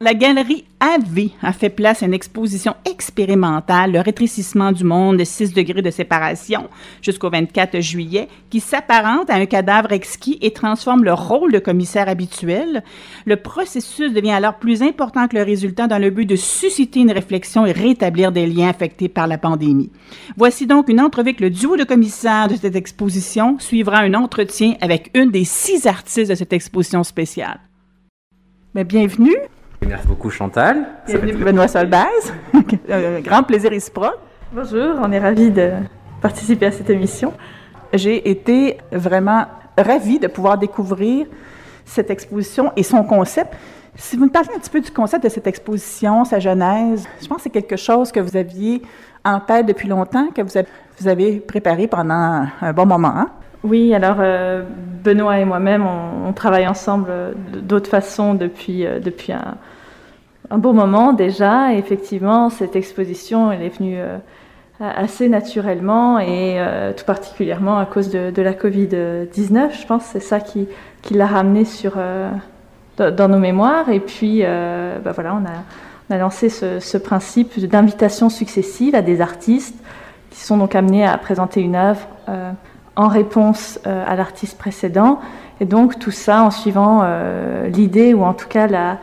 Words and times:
La 0.00 0.14
galerie 0.14 0.64
AV 0.78 1.30
a 1.42 1.52
fait 1.52 1.70
place 1.70 2.04
à 2.04 2.06
une 2.06 2.14
exposition 2.14 2.76
expérimentale, 2.88 3.90
le 3.90 3.98
rétrécissement 3.98 4.70
du 4.70 4.84
monde 4.84 5.16
de 5.16 5.24
6 5.24 5.52
degrés 5.52 5.82
de 5.82 5.90
séparation 5.90 6.68
jusqu'au 7.02 7.30
24 7.30 7.80
juillet, 7.80 8.28
qui 8.48 8.60
s'apparente 8.60 9.28
à 9.28 9.34
un 9.34 9.46
cadavre 9.46 9.90
exquis 9.90 10.38
et 10.40 10.52
transforme 10.52 11.02
le 11.02 11.14
rôle 11.14 11.50
de 11.50 11.58
commissaire 11.58 12.08
habituel. 12.08 12.84
Le 13.26 13.34
processus 13.38 14.12
devient 14.12 14.30
alors 14.30 14.60
plus 14.60 14.82
important 14.82 15.26
que 15.26 15.36
le 15.36 15.42
résultat 15.42 15.88
dans 15.88 15.98
le 15.98 16.10
but 16.10 16.26
de 16.26 16.36
susciter 16.36 17.00
une 17.00 17.10
réflexion 17.10 17.66
et 17.66 17.72
rétablir 17.72 18.30
des 18.30 18.46
liens 18.46 18.68
affectés 18.68 19.08
par 19.08 19.26
la 19.26 19.36
pandémie. 19.36 19.90
Voici 20.36 20.68
donc 20.68 20.88
une 20.88 21.00
entrevue 21.00 21.30
avec 21.30 21.40
le 21.40 21.50
duo 21.50 21.76
de 21.76 21.82
commissaires 21.82 22.46
de 22.46 22.54
cette 22.54 22.76
exposition. 22.76 23.58
Suivra 23.58 23.98
un 23.98 24.14
entretien 24.14 24.74
avec 24.80 25.10
une 25.14 25.32
des 25.32 25.44
six 25.44 25.88
artistes 25.88 26.30
de 26.30 26.36
cette 26.36 26.52
exposition 26.52 27.02
spéciale. 27.02 27.58
Mais 28.76 28.84
bienvenue. 28.84 29.34
Merci 29.86 30.06
beaucoup 30.06 30.30
Chantal. 30.30 30.86
Bienvenue 31.06 31.34
Benoît 31.34 31.68
Solbaz. 31.68 32.32
Un 32.90 33.20
grand 33.24 33.42
plaisir 33.42 33.70
réciproque. 33.70 34.18
Bonjour, 34.52 34.96
on 35.02 35.12
est 35.12 35.18
ravis 35.18 35.50
de 35.50 35.70
participer 36.20 36.66
à 36.66 36.72
cette 36.72 36.90
émission. 36.90 37.32
J'ai 37.92 38.28
été 38.28 38.78
vraiment 38.90 39.46
ravie 39.76 40.18
de 40.18 40.26
pouvoir 40.26 40.58
découvrir 40.58 41.26
cette 41.84 42.10
exposition 42.10 42.72
et 42.76 42.82
son 42.82 43.04
concept. 43.04 43.54
Si 43.94 44.16
vous 44.16 44.26
me 44.26 44.30
parlez 44.30 44.50
un 44.54 44.58
petit 44.58 44.70
peu 44.70 44.80
du 44.80 44.90
concept 44.90 45.24
de 45.24 45.28
cette 45.28 45.46
exposition, 45.46 46.24
sa 46.24 46.38
genèse, 46.38 47.08
je 47.20 47.26
pense 47.26 47.38
que 47.38 47.42
c'est 47.44 47.50
quelque 47.50 47.76
chose 47.76 48.12
que 48.12 48.20
vous 48.20 48.36
aviez 48.36 48.82
en 49.24 49.40
tête 49.40 49.66
depuis 49.66 49.88
longtemps, 49.88 50.28
que 50.34 50.42
vous 50.42 51.08
avez, 51.08 51.40
préparé 51.40 51.86
pendant 51.86 52.46
un 52.60 52.72
bon 52.72 52.86
moment. 52.86 53.12
Hein? 53.16 53.28
Oui, 53.64 53.92
alors 53.94 54.18
euh, 54.20 54.62
Benoît 55.02 55.38
et 55.38 55.44
moi-même, 55.44 55.84
on, 55.84 56.32
travaille 56.32 56.68
ensemble 56.68 57.10
d'autres 57.62 57.90
façons 57.90 58.34
depuis, 58.34 58.86
euh, 58.86 59.00
depuis 59.00 59.32
un, 59.32 59.56
un, 60.50 60.58
bon 60.58 60.72
moment 60.72 61.12
déjà. 61.12 61.72
Et 61.72 61.78
effectivement, 61.78 62.50
cette 62.50 62.76
exposition, 62.76 63.52
elle 63.52 63.62
est 63.62 63.76
venue 63.76 63.98
euh, 63.98 64.18
assez 64.80 65.28
naturellement 65.28 66.18
et 66.18 66.58
tout 66.96 67.04
particulièrement 67.04 67.78
à 67.78 67.86
cause 67.86 68.10
de, 68.10 68.42
la 68.42 68.52
Covid-19. 68.52 69.80
Je 69.80 69.86
pense 69.86 70.04
c'est 70.04 70.20
ça 70.20 70.40
qui, 70.40 70.68
l'a 71.10 71.26
ramené 71.26 71.64
sur, 71.64 71.98
dans 72.96 73.28
nos 73.28 73.38
mémoires. 73.38 73.88
Et 73.88 73.98
puis, 73.98 74.42
bah 74.42 75.10
voilà, 75.12 75.34
on 75.34 76.14
a, 76.14 76.18
lancé 76.18 76.48
ce, 76.48 76.96
principe 76.96 77.58
d'invitation 77.58 78.28
successive 78.28 78.94
à 78.94 79.02
des 79.02 79.20
artistes 79.20 79.74
qui 80.30 80.38
sont 80.38 80.56
donc 80.56 80.76
amenés 80.76 81.04
à 81.04 81.18
présenter 81.18 81.60
une 81.60 81.74
œuvre 81.74 82.06
en 82.98 83.06
réponse 83.06 83.78
euh, 83.86 84.04
à 84.06 84.16
l'artiste 84.16 84.58
précédent. 84.58 85.20
Et 85.60 85.64
donc 85.64 85.98
tout 85.98 86.10
ça 86.10 86.42
en 86.42 86.50
suivant 86.50 87.00
euh, 87.02 87.68
l'idée, 87.68 88.12
ou 88.12 88.24
en 88.24 88.34
tout 88.34 88.48
cas 88.48 88.66
la, 88.66 88.98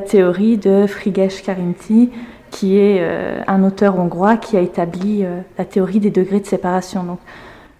théorie 0.00 0.56
de 0.56 0.86
Frigesh 0.86 1.42
Karinti, 1.42 2.10
qui 2.50 2.78
est 2.78 2.98
euh, 3.00 3.40
un 3.46 3.62
auteur 3.62 3.98
hongrois 3.98 4.36
qui 4.36 4.56
a 4.56 4.60
établi 4.60 5.24
la 5.56 5.64
théorie 5.64 6.00
des 6.00 6.10
degrés 6.10 6.40
de 6.40 6.46
séparation. 6.46 7.02
Donc, 7.02 7.18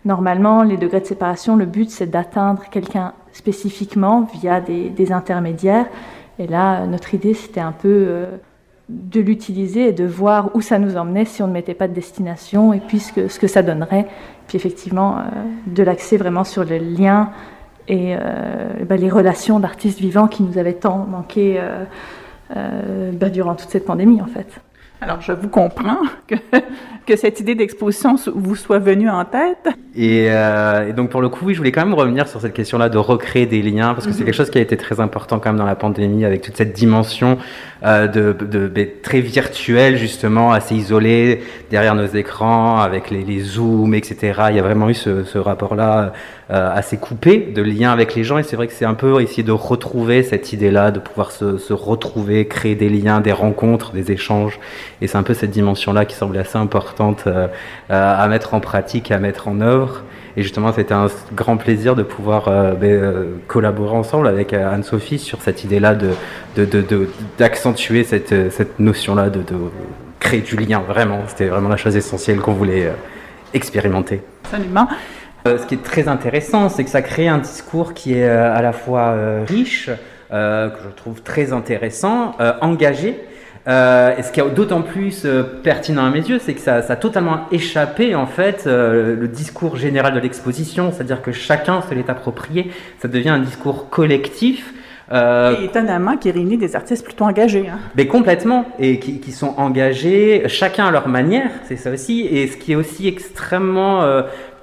normalement, 0.04 0.62
les 0.62 0.76
degrés 0.76 1.00
de 1.00 1.06
séparation, 1.06 1.56
le 1.56 1.66
but, 1.66 1.90
c'est 1.90 2.06
d'atteindre 2.06 2.64
quelqu'un 2.70 3.12
spécifiquement 3.32 4.28
via 4.34 4.60
des, 4.60 5.12
intermédiaires. 5.12 5.86
Et 6.38 6.46
là, 6.46 6.86
notre 6.86 7.14
idée, 7.14 7.34
c'était 7.34 7.60
un 7.60 7.72
peu 7.72 8.26
de 8.88 9.20
l'utiliser 9.20 9.88
et 9.88 9.92
de 9.92 10.04
voir 10.04 10.50
où 10.54 10.60
ça 10.60 10.78
nous 10.78 10.96
emmenait 10.96 11.26
si 11.26 11.42
on 11.42 11.46
ne 11.46 11.52
mettait 11.52 11.74
pas 11.74 11.88
de 11.88 11.92
destination 11.92 12.72
et 12.72 12.80
puis 12.80 13.00
ce 13.00 13.38
que, 13.38 13.46
ça 13.46 13.62
donnerait. 13.62 14.06
Puis 14.46 14.56
effectivement, 14.56 15.18
euh, 15.18 15.22
de 15.66 15.82
l'accès 15.82 16.16
vraiment 16.16 16.44
sur 16.44 16.64
le 16.64 16.78
lien 16.78 17.30
et 17.88 18.14
euh, 18.14 18.84
bah, 18.86 18.96
les 18.96 19.10
relations 19.10 19.58
d'artistes 19.58 19.98
vivants 19.98 20.28
qui 20.28 20.42
nous 20.42 20.58
avaient 20.58 20.74
tant 20.74 20.98
manqué 20.98 21.58
euh, 22.56 23.12
bah, 23.12 23.30
durant 23.30 23.54
toute 23.54 23.70
cette 23.70 23.86
pandémie 23.86 24.20
en 24.20 24.26
fait. 24.26 24.60
Alors, 25.00 25.20
je 25.20 25.32
vous 25.32 25.48
comprends 25.48 26.00
que, 26.26 26.34
que 27.06 27.16
cette 27.16 27.38
idée 27.38 27.54
d'exposition 27.54 28.16
vous 28.34 28.56
soit 28.56 28.80
venue 28.80 29.08
en 29.08 29.24
tête. 29.24 29.68
Et, 29.94 30.28
donc, 30.96 31.10
pour 31.10 31.20
le 31.20 31.28
coup, 31.28 31.46
oui, 31.46 31.54
je 31.54 31.58
voulais 31.58 31.72
quand 31.72 31.84
même 31.84 31.94
revenir 31.94 32.26
sur 32.26 32.40
cette 32.40 32.52
question-là 32.52 32.88
de 32.88 32.98
recréer 32.98 33.46
des 33.46 33.62
liens, 33.62 33.94
parce 33.94 34.06
que 34.06 34.12
c'est 34.12 34.20
mhm. 34.20 34.26
quelque 34.26 34.34
chose 34.34 34.50
qui 34.50 34.58
a 34.58 34.60
été 34.60 34.76
très 34.76 35.00
important 35.00 35.38
quand 35.38 35.50
même 35.50 35.58
dans 35.58 35.64
la 35.64 35.76
pandémie, 35.76 36.24
avec 36.24 36.42
toute 36.42 36.56
cette 36.56 36.72
dimension 36.72 37.38
euh, 37.84 38.08
de, 38.08 38.32
de, 38.32 38.88
très 39.02 39.20
virtuel 39.20 39.96
justement, 39.96 40.50
assez 40.50 40.74
isolé 40.74 41.42
derrière 41.70 41.94
nos 41.94 42.06
écrans, 42.06 42.80
avec 42.80 43.10
les, 43.10 43.22
les 43.22 43.40
zooms, 43.40 43.94
etc. 43.94 44.42
Il 44.50 44.56
y 44.56 44.58
a 44.58 44.62
vraiment 44.62 44.88
eu 44.88 44.94
ce, 44.94 45.22
ce 45.24 45.38
rapport-là 45.38 46.12
euh, 46.50 46.70
assez 46.74 46.96
coupé 46.96 47.52
de 47.54 47.60
lien 47.60 47.92
avec 47.92 48.14
les 48.14 48.24
gens, 48.24 48.38
et 48.38 48.42
c'est 48.42 48.56
vrai 48.56 48.66
que 48.66 48.72
c'est 48.72 48.84
un 48.86 48.94
peu 48.94 49.20
essayer 49.20 49.42
de 49.42 49.52
retrouver 49.52 50.22
cette 50.22 50.52
idée-là, 50.52 50.90
de 50.90 50.98
pouvoir 50.98 51.30
se, 51.30 51.58
se, 51.58 51.72
retrouver, 51.72 52.46
créer 52.48 52.74
des 52.74 52.88
liens, 52.88 53.20
des 53.20 53.32
rencontres, 53.32 53.92
des 53.92 54.12
échanges, 54.12 54.58
et 55.00 55.06
c'est 55.06 55.18
un 55.18 55.22
peu 55.22 55.34
cette 55.34 55.50
dimension-là 55.50 56.04
qui 56.04 56.16
semble 56.16 56.36
assez 56.38 56.58
importante 56.58 57.24
euh, 57.26 57.48
à 57.88 58.26
mettre 58.28 58.54
en 58.54 58.60
pratique, 58.60 59.10
à 59.10 59.18
mettre 59.18 59.48
en 59.48 59.60
œuvre. 59.60 60.02
Et 60.38 60.42
justement, 60.42 60.72
c'était 60.72 60.94
un 60.94 61.08
grand 61.34 61.56
plaisir 61.56 61.96
de 61.96 62.04
pouvoir 62.04 62.46
euh, 62.46 62.74
ben, 62.74 62.92
euh, 62.92 63.24
collaborer 63.48 63.96
ensemble 63.96 64.28
avec 64.28 64.52
euh, 64.52 64.72
Anne-Sophie 64.72 65.18
sur 65.18 65.42
cette 65.42 65.64
idée-là 65.64 65.96
d'accentuer 67.38 67.98
de, 67.98 68.02
de, 68.04 68.08
cette, 68.08 68.52
cette 68.52 68.78
notion-là 68.78 69.30
de, 69.30 69.42
créer 70.20 70.40
du 70.40 70.54
lien, 70.54 70.78
vraiment. 70.78 71.22
C'était 71.26 71.48
vraiment 71.48 71.68
la 71.68 71.76
chose 71.76 71.96
essentielle 71.96 72.38
qu'on 72.38 72.52
voulait 72.52 72.92
expérimenter. 73.52 74.22
Absolument. 74.44 74.86
ce 75.44 75.66
qui 75.66 75.74
est 75.74 75.82
très 75.82 76.06
intéressant, 76.06 76.68
c'est 76.68 76.84
que 76.84 76.90
ça 76.90 77.02
crée 77.02 77.26
un 77.26 77.38
discours 77.38 77.92
qui 77.92 78.14
est 78.14 78.28
à 78.28 78.62
la 78.62 78.72
fois 78.72 79.16
riche, 79.44 79.90
que 80.30 80.78
je 80.84 80.88
trouve 80.96 81.22
très 81.22 81.52
intéressant, 81.52 82.36
engagé, 82.60 83.18
euh, 83.68 84.16
et 84.16 84.22
ce 84.22 84.32
qui 84.32 84.40
est 84.40 84.50
d'autant 84.50 84.80
plus 84.80 85.24
euh, 85.26 85.42
pertinent 85.62 86.06
à 86.06 86.10
mes 86.10 86.20
yeux, 86.20 86.40
c'est 86.42 86.54
que 86.54 86.60
ça, 86.60 86.80
ça, 86.80 86.94
a 86.94 86.96
totalement 86.96 87.40
échappé 87.52 88.14
en 88.14 88.26
fait 88.26 88.64
euh, 88.66 89.14
le 89.14 89.28
discours 89.28 89.76
général 89.76 90.14
de 90.14 90.20
l'exposition, 90.20 90.90
c'est-à-dire 90.90 91.20
que 91.20 91.32
chacun 91.32 91.82
se 91.82 91.94
l'est 91.94 92.08
approprié. 92.08 92.70
Ça 93.00 93.08
devient 93.08 93.28
un 93.28 93.40
discours 93.40 93.90
collectif. 93.90 94.72
Et 95.10 95.64
étonnamment, 95.64 96.18
qui 96.18 96.30
réunit 96.30 96.58
des 96.58 96.76
artistes 96.76 97.02
plutôt 97.02 97.24
engagés. 97.24 97.66
Hein. 97.66 97.78
Mais 97.96 98.06
complètement, 98.06 98.66
et 98.78 98.98
qui, 98.98 99.20
qui, 99.20 99.32
sont 99.32 99.54
engagés, 99.56 100.42
chacun 100.48 100.88
à 100.88 100.90
leur 100.90 101.08
manière, 101.08 101.50
c'est 101.64 101.76
ça 101.76 101.90
aussi. 101.90 102.26
Et 102.26 102.46
ce 102.46 102.58
qui 102.58 102.72
est 102.72 102.76
aussi 102.76 103.08
extrêmement 103.08 104.02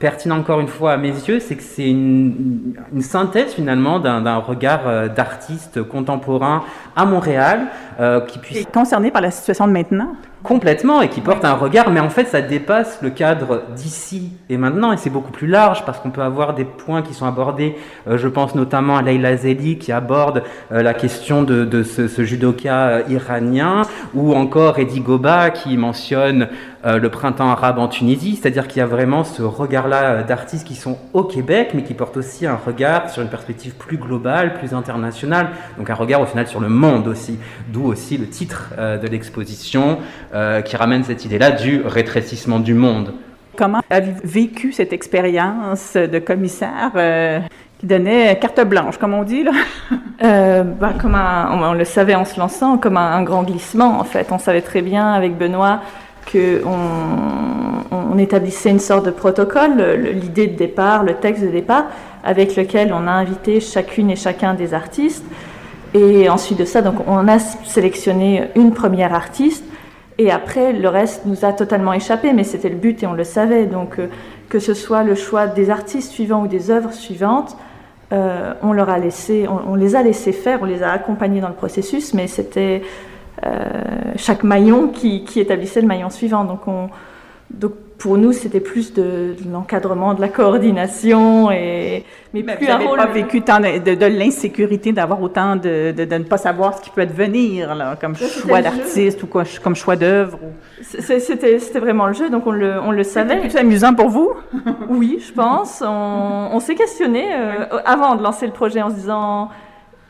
pertinent 0.06 0.38
encore 0.38 0.60
une 0.60 0.68
fois 0.68 0.92
à 0.92 0.98
mes 0.98 1.10
yeux, 1.10 1.40
c'est 1.40 1.56
que 1.56 1.64
c'est 1.64 1.90
une, 1.90 2.76
une, 2.94 3.02
synthèse 3.02 3.54
finalement 3.56 3.98
d'un 4.00 4.38
regard 4.38 4.82
euh, 4.86 5.08
d'artiste 5.08 5.82
contemporain 5.82 6.64
à 6.96 7.06
Montréal 7.06 7.62
euh, 8.00 8.22
qui 8.22 8.38
puisse... 8.38 8.58
Et 8.60 8.66
concerné 8.66 9.10
par 9.10 9.24
la 9.24 9.32
situation 9.32 9.66
de 9.66 9.72
maintenant? 9.72 10.10
Complètement, 10.44 11.02
et 11.02 11.10
qui 11.10 11.22
porte 11.22 11.44
un 11.44 11.56
regard, 11.56 11.90
mais 11.90 12.00
en 12.00 12.12
fait 12.12 12.28
ça 12.28 12.40
dépasse 12.40 13.00
le 13.02 13.10
cadre 13.10 13.64
d'ici 13.76 14.34
et 14.48 14.58
maintenant, 14.58 14.92
et 14.92 14.98
c'est 14.98 15.10
beaucoup 15.10 15.32
plus 15.32 15.48
large 15.48 15.84
parce 15.86 15.98
qu'on 15.98 16.12
peut 16.12 16.22
avoir 16.22 16.54
des 16.54 16.66
points 16.66 17.02
qui 17.02 17.16
sont 17.16 17.26
abordés, 17.26 17.76
euh, 18.08 18.20
je 18.20 18.28
pense 18.28 18.54
notamment 18.54 18.96
à 18.98 19.02
Leila 19.02 19.38
Zeli 19.38 19.80
qui 19.80 19.92
aborde 19.92 20.44
euh, 20.72 20.84
la 20.84 20.94
question 20.94 21.42
de, 21.42 21.66
de 21.66 21.82
ce, 21.82 22.08
ce, 22.08 22.24
judoka 22.24 23.02
iranien, 23.10 23.88
ou 24.14 24.36
encore 24.36 24.78
Eddie 24.78 25.00
Goba 25.00 25.50
qui 25.50 25.78
mentionne 25.78 26.48
euh, 26.86 27.00
le 27.00 27.10
printemps 27.10 27.50
arabe 27.50 27.80
en 27.80 27.88
Tunisie, 27.88 28.38
c'est-à-dire 28.40 28.68
qu'il 28.68 28.80
y 28.80 28.82
a 28.82 28.86
vraiment 28.86 29.24
ce 29.24 29.42
regard-là 29.42 30.04
euh, 30.04 30.24
d'artistes 30.24 30.68
qui 30.68 30.76
sont 30.76 31.00
au 31.14 31.24
Québec, 31.24 31.72
mais 31.74 31.82
qui 31.82 31.96
portent 31.96 32.18
aussi 32.18 32.46
un 32.46 32.58
regard 32.64 33.10
sur 33.10 33.24
une 33.24 33.28
perspective 33.28 33.74
plus 33.74 33.98
globale, 33.98 34.54
plus 34.54 34.74
internationale, 34.74 35.50
donc 35.80 35.90
un 35.90 35.96
regard 35.96 36.22
au 36.22 36.28
final 36.28 36.46
sur 36.46 36.60
le 36.60 36.70
monde 36.70 37.08
aussi, 37.08 37.40
d'où 37.70 37.86
aussi 37.86 38.18
le 38.18 38.28
titre 38.28 38.72
euh, 38.78 38.98
de 38.98 39.08
l'exposition 39.08 39.98
qui 40.66 40.76
ramène 40.76 41.04
cette 41.04 41.26
idée-là 41.26 41.52
du 41.52 41.82
rétrécissement 41.82 42.60
du 42.60 42.74
monde. 42.74 43.14
Comment 43.56 43.82
avez-vous 43.90 44.20
vécu 44.24 44.74
cette 44.74 44.92
expérience 44.92 45.94
de 45.94 46.20
commissaire 46.20 46.92
qui 47.80 47.86
donnait 47.86 48.38
carte 48.40 48.62
blanche, 48.62 48.98
comme 48.98 49.14
on 49.14 49.24
dit 49.24 49.44
là? 49.44 49.52
Euh, 50.24 50.64
bah, 50.64 50.94
comme 51.00 51.14
on, 51.16 51.74
le 51.74 51.84
savait 51.84 52.16
en 52.16 52.24
se 52.24 52.40
lançant, 52.40 52.78
comme 52.78 52.96
un, 52.96 53.12
un, 53.18 53.24
grand 53.24 53.44
glissement 53.44 54.00
en 54.00 54.06
fait. 54.06 54.32
On 54.32 54.40
savait 54.40 54.62
très 54.62 54.82
bien 54.82 55.12
avec 55.12 55.38
Benoît 55.38 55.82
qu'on 56.32 56.78
on 57.92 58.18
établissait 58.18 58.70
une 58.70 58.80
sorte 58.80 59.06
de 59.06 59.12
protocole, 59.12 59.78
l'idée 60.14 60.48
de 60.48 60.56
départ, 60.56 61.04
le 61.04 61.16
texte 61.16 61.44
de 61.44 61.50
départ, 61.50 61.86
avec 62.24 62.56
lequel 62.56 62.94
on 62.94 63.08
a 63.08 63.12
invité 63.12 63.60
chacune 63.60 64.10
et 64.10 64.16
chacun 64.16 64.54
des 64.54 64.74
artistes. 64.74 65.26
Et 65.94 66.28
ensuite 66.30 66.60
de 66.60 66.66
ça, 66.66 66.82
donc, 66.82 66.96
on 67.08 67.28
a 67.28 67.40
sélectionné 67.40 68.50
une 68.56 68.74
première 68.74 69.14
artiste. 69.14 69.64
Et 70.18 70.32
après, 70.32 70.74
le 70.74 70.90
reste 70.90 71.26
nous 71.26 71.46
a 71.46 71.54
totalement 71.54 71.94
échappé, 71.94 72.34
mais 72.34 72.44
c'était 72.44 72.70
le 72.70 72.76
but 72.76 73.04
et 73.04 73.08
on 73.08 73.14
le 73.14 73.24
savait. 73.24 73.66
Donc, 73.66 74.00
euh, 74.00 74.08
que 74.50 74.60
ce 74.60 74.74
soit 74.74 75.04
le 75.04 75.16
choix 75.16 75.48
des 75.48 75.70
artistes 75.70 76.12
suivants 76.12 76.44
ou 76.44 76.48
des 76.48 76.72
œuvres 76.72 76.94
suivantes, 76.94 77.58
euh, 78.14 78.54
on 78.62 78.72
leur 78.72 78.90
a 78.90 79.00
laissé, 79.00 79.48
on, 79.48 79.72
on, 79.72 79.76
les 79.76 79.96
a 79.96 80.04
laissés 80.04 80.32
faire, 80.32 80.60
on 80.62 80.66
les 80.66 80.84
a 80.84 80.92
accompagnés 80.92 81.42
dans 81.42 81.48
le 81.48 81.56
processus, 81.56 82.14
mais 82.14 82.28
c'était 82.28 82.82
chaque 84.16 84.44
maillon 84.44 84.88
qui, 84.90 85.24
établissait 85.36 85.82
le 85.82 85.88
maillon 85.88 86.10
suivant. 86.10 86.44
Donc 86.44 86.68
on, 86.68 86.90
donc 87.52 87.74
pour 87.98 88.18
nous, 88.18 88.34
c'était 88.34 88.60
plus 88.60 88.94
de, 88.94 89.36
l'encadrement, 89.50 90.14
de 90.14 90.22
la 90.22 90.28
coordination, 90.28 91.50
et, 91.52 92.04
mais, 92.34 92.44
plus 92.44 92.68
un 92.68 92.78
rôle... 92.78 92.98
pas 92.98 93.06
vécu 93.06 93.42
tant 93.42 93.60
de, 93.60 94.06
l'insécurité 94.06 94.92
d'avoir 94.92 95.22
autant 95.22 95.56
de, 95.56 95.92
de, 95.92 96.16
ne 96.16 96.24
pas 96.24 96.38
savoir 96.38 96.78
ce 96.78 96.82
qui 96.82 96.90
peut 96.90 97.02
advenir, 97.02 97.74
là, 97.74 97.96
comme 98.00 98.16
choix 98.16 98.62
d'artiste 98.62 99.24
ou 99.24 99.28
quoi, 99.28 99.44
comme 99.64 99.76
choix 99.76 99.96
d'œuvre. 99.96 100.40
C'était 100.82 101.80
vraiment 101.80 102.08
le 102.08 102.14
jeu, 102.14 102.30
donc 102.30 102.46
on 102.48 102.52
le, 102.52 102.80
on 102.82 102.92
le 102.92 103.04
savait. 103.04 103.42
C'était 103.44 103.60
amusant 103.60 103.94
pour 103.94 104.10
vous? 104.10 104.34
Oui, 104.90 105.24
je 105.26 105.32
pense. 105.34 105.82
On, 105.86 106.50
on 106.52 106.60
s'est 106.60 106.76
questionné 106.76 107.34
euh, 107.34 107.80
avant 107.86 108.16
de 108.16 108.24
lancer 108.24 108.46
le 108.46 108.54
projet 108.54 108.82
en 108.82 108.90
se 108.90 108.96
disant 108.96 109.50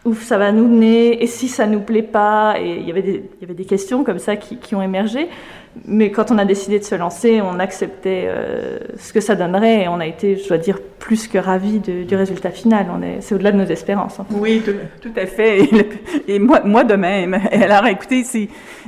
où 0.06 0.13
ça 0.13 0.38
va 0.38 0.52
nous 0.52 0.68
mener, 0.68 1.22
et 1.22 1.28
si 1.28 1.48
ça 1.48 1.66
nous 1.66 1.80
plaît 1.80 2.04
pas, 2.04 2.56
et 2.62 2.78
il 2.78 2.88
y 2.88 2.92
avait 2.92 3.02
des, 3.02 3.66
questions 3.66 4.04
comme 4.04 4.19
ça 4.19 4.36
qui, 4.36 4.75
ont 4.75 4.81
émergé. 4.81 5.28
Mais 5.86 6.12
quand 6.12 6.31
on 6.31 6.38
a 6.38 6.46
décidé 6.46 6.80
de 6.80 6.86
se 6.86 6.96
lancer, 6.96 7.42
on 7.42 7.60
acceptait 7.60 8.28
euh, 8.28 8.78
ce 8.98 9.12
que 9.12 9.19
ça 9.19 9.36
donnerait 9.36 9.84
et 9.84 9.88
on 9.90 10.00
a 10.00 10.06
été, 10.06 10.38
je 10.38 10.48
dois 10.48 10.57
dire, 10.57 10.80
plus 11.00 11.28
que 11.28 11.38
ravis 11.38 11.80
du 11.80 12.16
résultat 12.16 12.52
final. 12.52 12.86
C'est 13.19 13.36
au-delà 13.36 13.52
de 13.52 13.57
nos 13.57 13.66
espérances. 13.66 14.19
Oui, 14.31 14.62
tout, 15.02 15.10
à 15.18 15.25
fait. 15.25 15.68
Et, 16.28 16.40
moi, 16.40 16.62
moi 16.63 16.84
de 16.86 16.96
même. 16.96 17.34
Alors, 17.52 17.88
écoutez, 17.88 18.24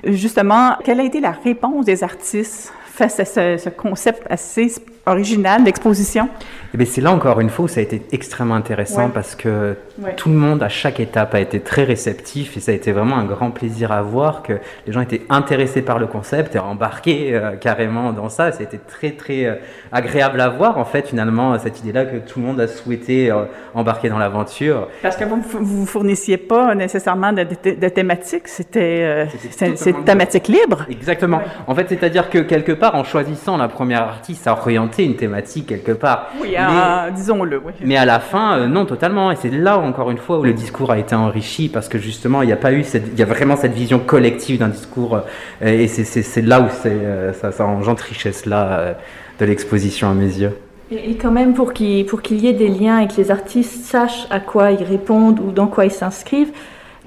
justement, 0.06 0.78
quelle 0.84 1.02
a 1.02 1.04
été 1.04 1.19
la 1.19 1.31
réponse 1.31 1.84
des 1.84 2.04
artistes 2.04 2.72
face 2.86 3.19
à 3.19 3.25
ce, 3.25 3.58
ce 3.58 3.69
concept 3.69 4.24
assez 4.30 4.69
original 5.07 5.63
d'exposition? 5.63 6.30
Eh 6.80 6.86
c'est 6.86 7.01
là 7.01 7.12
encore 7.12 7.39
une 7.39 7.50
fois 7.50 7.65
où 7.65 7.68
ça 7.68 7.80
a 7.80 7.83
été 7.83 8.01
extrêmement 8.12 8.56
intéressant 8.56 9.09
parce 9.09 9.36
que 9.36 9.75
tout 10.15 10.30
le 10.30 10.36
monde 10.36 10.62
à 10.62 10.69
chaque 10.69 11.00
étape 11.00 11.33
a 11.33 11.39
été 11.39 11.59
très 11.59 11.83
réceptif 11.83 12.56
et 12.57 12.59
ça 12.59 12.71
a 12.71 12.75
été 12.75 12.92
vraiment 12.92 13.18
un 13.18 13.25
grand 13.25 13.51
plaisir 13.51 13.92
à 13.92 14.01
voir 14.01 14.44
que 14.44 14.54
les 14.86 14.94
gens 14.94 15.01
étaient 15.01 15.21
intéressés 15.30 15.81
par 15.81 15.98
le 15.98 16.07
concept 16.07 16.56
et 16.56 16.59
embarqués 16.59 17.33
euh, 17.33 17.56
carrément 17.56 18.12
dans 18.12 18.30
ça. 18.30 18.51
Ça 18.51 18.59
a 18.59 18.63
été 18.63 18.77
très 18.77 19.12
très 19.12 19.45
euh, 19.45 19.56
agréable 19.92 20.42
à 20.42 20.50
voir 20.50 20.77
en 20.77 20.86
fait 20.86 21.07
finalement 21.07 21.57
cette 21.57 21.80
idée-là 21.80 22.06
que 22.06 22.18
tout 22.18 22.39
le 22.39 22.45
monde 22.45 22.59
a 22.59 22.68
souhaité 22.68 23.31
euh, 23.31 23.45
embarquer 23.74 24.09
dans 24.09 24.19
l'aventure. 24.19 24.88
Parce 25.01 25.15
que 25.15 25.24
vous 25.24 25.42
vous 25.59 25.86
fournissiez 25.86 26.38
pas 26.38 26.75
nécessairement 26.75 27.33
de, 27.33 27.44
de, 27.44 27.89
thématiques, 27.89 28.48
c'était 28.48 29.27
c'est 29.50 30.06
thématique 30.06 30.48
libre. 30.48 30.86
Exactement. 30.89 31.42
En 31.65 31.74
fait, 31.74 31.88
c'est-à-dire 31.89 32.30
que 32.30 32.39
quelque 32.39 32.74
part 32.74 32.95
en 32.95 33.04
choisissant 33.04 33.57
la 33.57 33.68
première 33.68 34.04
artiste 34.04 34.48
à 34.48 34.54
orienter 34.54 34.96
une 35.03 35.15
thématique 35.15 35.67
quelque 35.67 35.91
part. 35.91 36.31
Oui, 36.41 36.55
mais, 36.57 37.11
disons-le. 37.13 37.61
Mais 37.81 37.97
à 37.97 38.05
la 38.05 38.19
fin, 38.19 38.57
euh, 38.57 38.67
non, 38.67 38.85
totalement. 38.85 39.31
Et 39.31 39.35
c'est 39.35 39.49
là, 39.49 39.77
encore 39.77 40.11
une 40.11 40.17
fois, 40.17 40.39
où 40.39 40.44
le 40.44 40.53
discours 40.53 40.91
a 40.91 40.99
été 40.99 41.15
enrichi 41.15 41.69
parce 41.69 41.88
que 41.89 41.97
justement, 41.97 42.41
il 42.41 42.47
n'y 42.47 42.53
a 42.53 42.57
pas 42.57 42.73
eu 42.73 42.83
cette, 42.83 43.07
il 43.13 43.19
y 43.19 43.23
a 43.23 43.25
vraiment 43.25 43.55
cette 43.55 43.73
vision 43.73 43.99
collective 43.99 44.59
d'un 44.59 44.69
discours. 44.69 45.15
Euh, 45.61 45.67
et 45.67 45.88
c'est 45.88 46.41
là 46.41 46.61
où 46.61 46.67
euh, 46.85 47.33
ça, 47.33 47.51
ça 47.51 47.65
engendre 47.65 48.01
richesse 48.01 48.45
là 48.45 48.95
de 49.39 49.45
l'exposition 49.45 50.09
à 50.09 50.13
mes 50.13 50.25
yeux. 50.39 50.57
Et, 50.89 51.15
quand 51.15 51.31
même, 51.31 51.53
pour 51.53 51.73
qu'il 51.73 52.05
qu'il 52.05 52.39
y 52.39 52.47
ait 52.47 52.53
des 52.53 52.69
liens 52.69 52.99
et 52.99 53.07
que 53.07 53.17
les 53.17 53.29
artistes 53.29 53.85
sachent 53.85 54.27
à 54.29 54.39
quoi 54.39 54.71
ils 54.71 54.83
répondent 54.83 55.39
ou 55.39 55.51
dans 55.51 55.67
quoi 55.67 55.85
ils 55.85 55.91
s'inscrivent, 55.91 56.51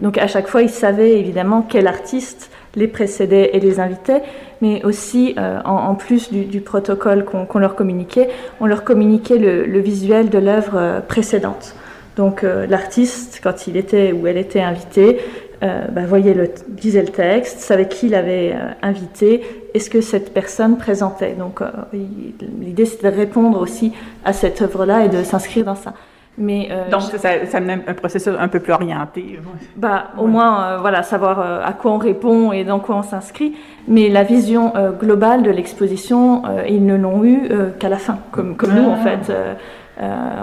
donc 0.01 0.19
à 0.19 0.27
chaque 0.27 0.49
fois, 0.49 0.63
ils 0.63 0.71
savaient 0.71 1.19
évidemment 1.19 1.67
quel 1.67 1.87
artiste 1.87 2.51
les 2.77 2.89
précédait 2.89 3.51
et 3.53 3.61
les 3.61 3.81
invitait, 3.81 4.23
mais 4.61 4.85
aussi, 4.85 5.35
euh, 5.39 5.59
en, 5.65 5.95
plus 5.95 6.31
du, 6.33 6.61
protocole 6.61 7.25
qu'on 7.25 7.59
leur 7.59 7.75
communiquait, 7.75 8.29
on 8.61 8.67
leur 8.67 8.85
communiquait 8.85 9.39
le, 9.39 9.79
visuel 9.81 10.31
de 10.31 10.39
l'œuvre 10.39 10.77
euh, 10.77 11.01
précédente. 11.01 11.75
Donc 12.17 12.45
euh, 12.45 12.67
l'artiste, 12.67 13.41
quand 13.43 13.67
il 13.67 13.77
était 13.77 14.13
ou 14.13 14.27
elle 14.27 14.37
était 14.39 14.61
invité, 14.61 15.19
bah, 15.63 16.07
voyait 16.07 16.33
le, 16.33 16.49
disait 16.69 17.03
le 17.03 17.09
texte, 17.09 17.59
savait 17.59 17.87
qui 17.87 18.09
l'avait 18.09 18.57
invité 18.81 19.43
et 19.75 19.79
ce 19.79 19.91
que 19.91 20.01
cette 20.01 20.33
personne 20.33 20.79
présentait. 20.79 21.35
Donc 21.35 21.61
l'idée 21.93 22.87
c'était 22.87 23.11
de 23.11 23.17
répondre 23.17 23.61
aussi 23.61 23.93
à 24.25 24.33
cette 24.33 24.63
œuvre-là 24.63 25.05
et 25.05 25.11
de 25.11 25.23
s'inscrire 25.23 25.67
dans 25.67 25.75
ça. 25.75 25.93
Mais, 26.39 26.69
euh, 26.71 26.89
Donc, 26.91 27.03
ça, 27.03 27.47
ça 27.47 27.61
mène 27.61 27.83
un 27.87 27.95
processus 27.95 28.33
un 28.39 28.49
peu 28.49 28.61
plus 28.61 28.73
orienté. 28.73 29.39
Bah, 29.77 30.13
Au 30.17 30.27
moins, 30.27 30.63
euh, 30.63 30.79
voilà, 30.79 31.03
savoir 31.03 31.41
euh, 31.41 31.61
à 31.65 31.73
quoi 31.73 31.93
on 31.93 31.99
répond 31.99 32.53
et 32.53 32.65
dans 32.65 32.79
quoi 32.79 32.97
on 32.97 33.03
s'inscrit. 33.03 33.55
Mais 33.89 34.09
la 34.09 34.23
vision 34.23 34.73
globale 35.01 35.43
de 35.43 35.51
l'exposition, 35.51 36.43
ils 36.69 36.85
ne 36.85 36.97
l'ont 36.97 37.25
eu 37.25 37.49
qu'à 37.79 37.89
la 37.89 37.97
fin, 37.97 38.19
comme, 38.31 38.57
comme 38.57 38.75
nous, 38.75 38.89
en 38.89 38.97
ah. 39.01 39.05
fait. 39.05 39.33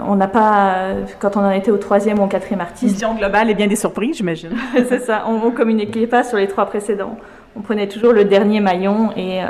on 0.06 0.16
n'a 0.16 0.28
pas, 0.28 0.74
quand 1.18 1.36
on 1.36 1.40
en 1.40 1.50
était 1.50 1.70
au 1.70 1.78
troisième 1.78 2.18
ou 2.18 2.24
au 2.24 2.26
quatrième 2.26 2.60
artiste. 2.60 2.92
Vision 2.92 3.14
globale 3.14 3.48
et 3.50 3.54
bien 3.54 3.66
des 3.66 3.76
surprises, 3.76 4.18
j'imagine. 4.18 4.50
C'est 4.88 5.00
ça, 5.00 5.24
on 5.26 5.46
ne 5.46 5.50
communiquait 5.50 6.06
pas 6.06 6.24
sur 6.24 6.36
les 6.36 6.48
trois 6.48 6.66
précédents 6.66 7.16
on 7.58 7.62
prenait 7.62 7.88
toujours 7.88 8.12
le 8.12 8.24
dernier 8.24 8.60
maillon 8.60 9.10
euh, 9.16 9.42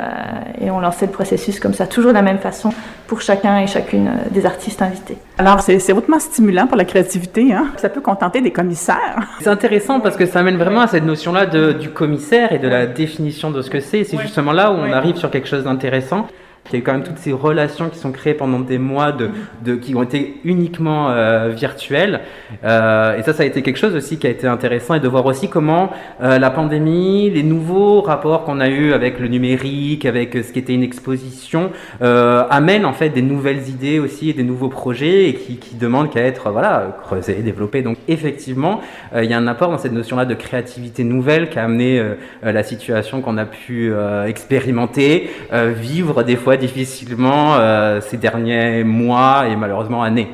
et, 0.59 0.71
on 0.71 0.79
lançait 0.79 1.05
le 1.05 1.11
processus 1.11 1.59
comme 1.59 1.73
ça, 1.73 1.85
toujours 1.85 2.09
de 2.09 2.15
la 2.15 2.23
même 2.23 2.39
façon 2.39 2.73
pour 3.07 3.21
chacun 3.21 3.59
et 3.59 3.67
chacune 3.67 4.07
euh, 4.07 4.29
des 4.31 4.45
artistes 4.45 4.81
invités. 4.81 5.17
Alors, 5.37 5.61
c'est 5.61 5.93
hautement 5.93 6.19
stimulant 6.19 6.65
pour 6.65 6.75
la 6.75 6.85
créativité. 6.85 7.53
Hein? 7.53 7.67
Ça 7.77 7.89
peut 7.89 8.01
contenter 8.01 8.41
des 8.41 8.51
commissaires. 8.51 9.27
C'est 9.41 9.49
intéressant 9.49 9.99
parce 9.99 10.17
que 10.17 10.25
ça 10.25 10.39
amène 10.39 10.57
vraiment 10.57 10.81
à 10.81 10.87
cette 10.87 11.05
notion-là 11.05 11.45
du 11.45 11.89
commissaire 11.89 12.51
et 12.51 12.59
de 12.59 12.67
la 12.67 12.87
définition 12.87 13.51
de 13.51 13.61
ce 13.61 13.69
que 13.69 13.79
c'est. 13.79 14.03
C'est 14.03 14.17
justement 14.17 14.51
là 14.51 14.71
où 14.71 14.75
on 14.75 14.91
arrive 14.91 15.15
sur 15.15 15.29
quelque 15.29 15.47
chose 15.47 15.63
d'intéressant. 15.63 16.27
Il 16.71 16.73
y 16.73 16.75
a 16.75 16.79
eu 16.79 16.83
quand 16.83 16.93
même 16.93 17.03
toutes 17.03 17.17
ces 17.17 17.31
relations 17.31 17.89
qui 17.89 17.97
sont 17.97 18.11
créées 18.11 18.35
pendant 18.35 18.59
des 18.59 18.77
mois, 18.77 19.11
de, 19.11 19.75
qui 19.75 19.95
ont 19.95 20.03
été 20.03 20.35
uniquement 20.43 21.09
euh, 21.09 21.49
virtuelles. 21.49 22.21
Euh, 22.63 23.17
et 23.17 23.23
ça, 23.23 23.33
ça 23.33 23.41
a 23.41 23.45
été 23.47 23.63
quelque 23.63 23.79
chose 23.79 23.95
aussi 23.95 24.19
qui 24.19 24.27
a 24.27 24.29
été 24.29 24.45
intéressant 24.45 24.93
et 24.93 24.99
de 24.99 25.07
voir 25.07 25.25
aussi 25.25 25.49
comment 25.49 25.89
euh, 26.21 26.37
la 26.37 26.51
pandémie, 26.51 27.31
les 27.31 27.41
nouveaux 27.41 28.01
rapports 28.01 28.43
qu'on 28.43 28.59
a 28.59 28.69
eu 28.69 28.93
avec 28.93 29.19
le 29.19 29.27
numérique, 29.27 30.05
avec 30.05 30.33
ce 30.33 30.53
qui 30.53 30.59
était 30.59 30.73
une 30.73 30.83
exposition, 30.83 31.71
amènent 32.01 32.85
en 32.85 32.93
fait 32.93 33.09
des 33.09 33.21
nouvelles 33.21 33.67
idées 33.67 33.99
aussi 33.99 34.29
et 34.29 34.33
des 34.33 34.43
nouveaux 34.43 34.69
projets 34.69 35.29
et 35.29 35.33
qui, 35.33 35.57
qui 35.57 35.75
demandent 35.75 36.11
qu'à 36.11 36.21
être 36.21 36.51
voilà 36.51 36.97
creusés, 37.03 37.35
développés. 37.35 37.81
Donc 37.81 37.97
effectivement, 38.07 38.81
il 39.15 39.25
y 39.25 39.33
a 39.33 39.37
un 39.37 39.47
apport 39.47 39.69
dans 39.69 39.77
cette 39.77 39.91
notion-là 39.91 40.25
de 40.25 40.33
créativité 40.35 41.03
nouvelle 41.03 41.49
qui 41.49 41.59
a 41.59 41.63
amené 41.63 42.01
la 42.43 42.63
situation 42.63 43.21
qu'on 43.21 43.37
a 43.37 43.45
pu 43.45 43.91
expérimenter, 44.27 45.29
vivre 45.51 46.23
des 46.23 46.35
fois 46.35 46.48
difficilement 46.57 47.55
euh, 47.55 48.01
ces 48.01 48.17
derniers 48.17 48.83
mois 48.83 49.47
et 49.47 49.55
malheureusement 49.55 50.03
années. 50.03 50.29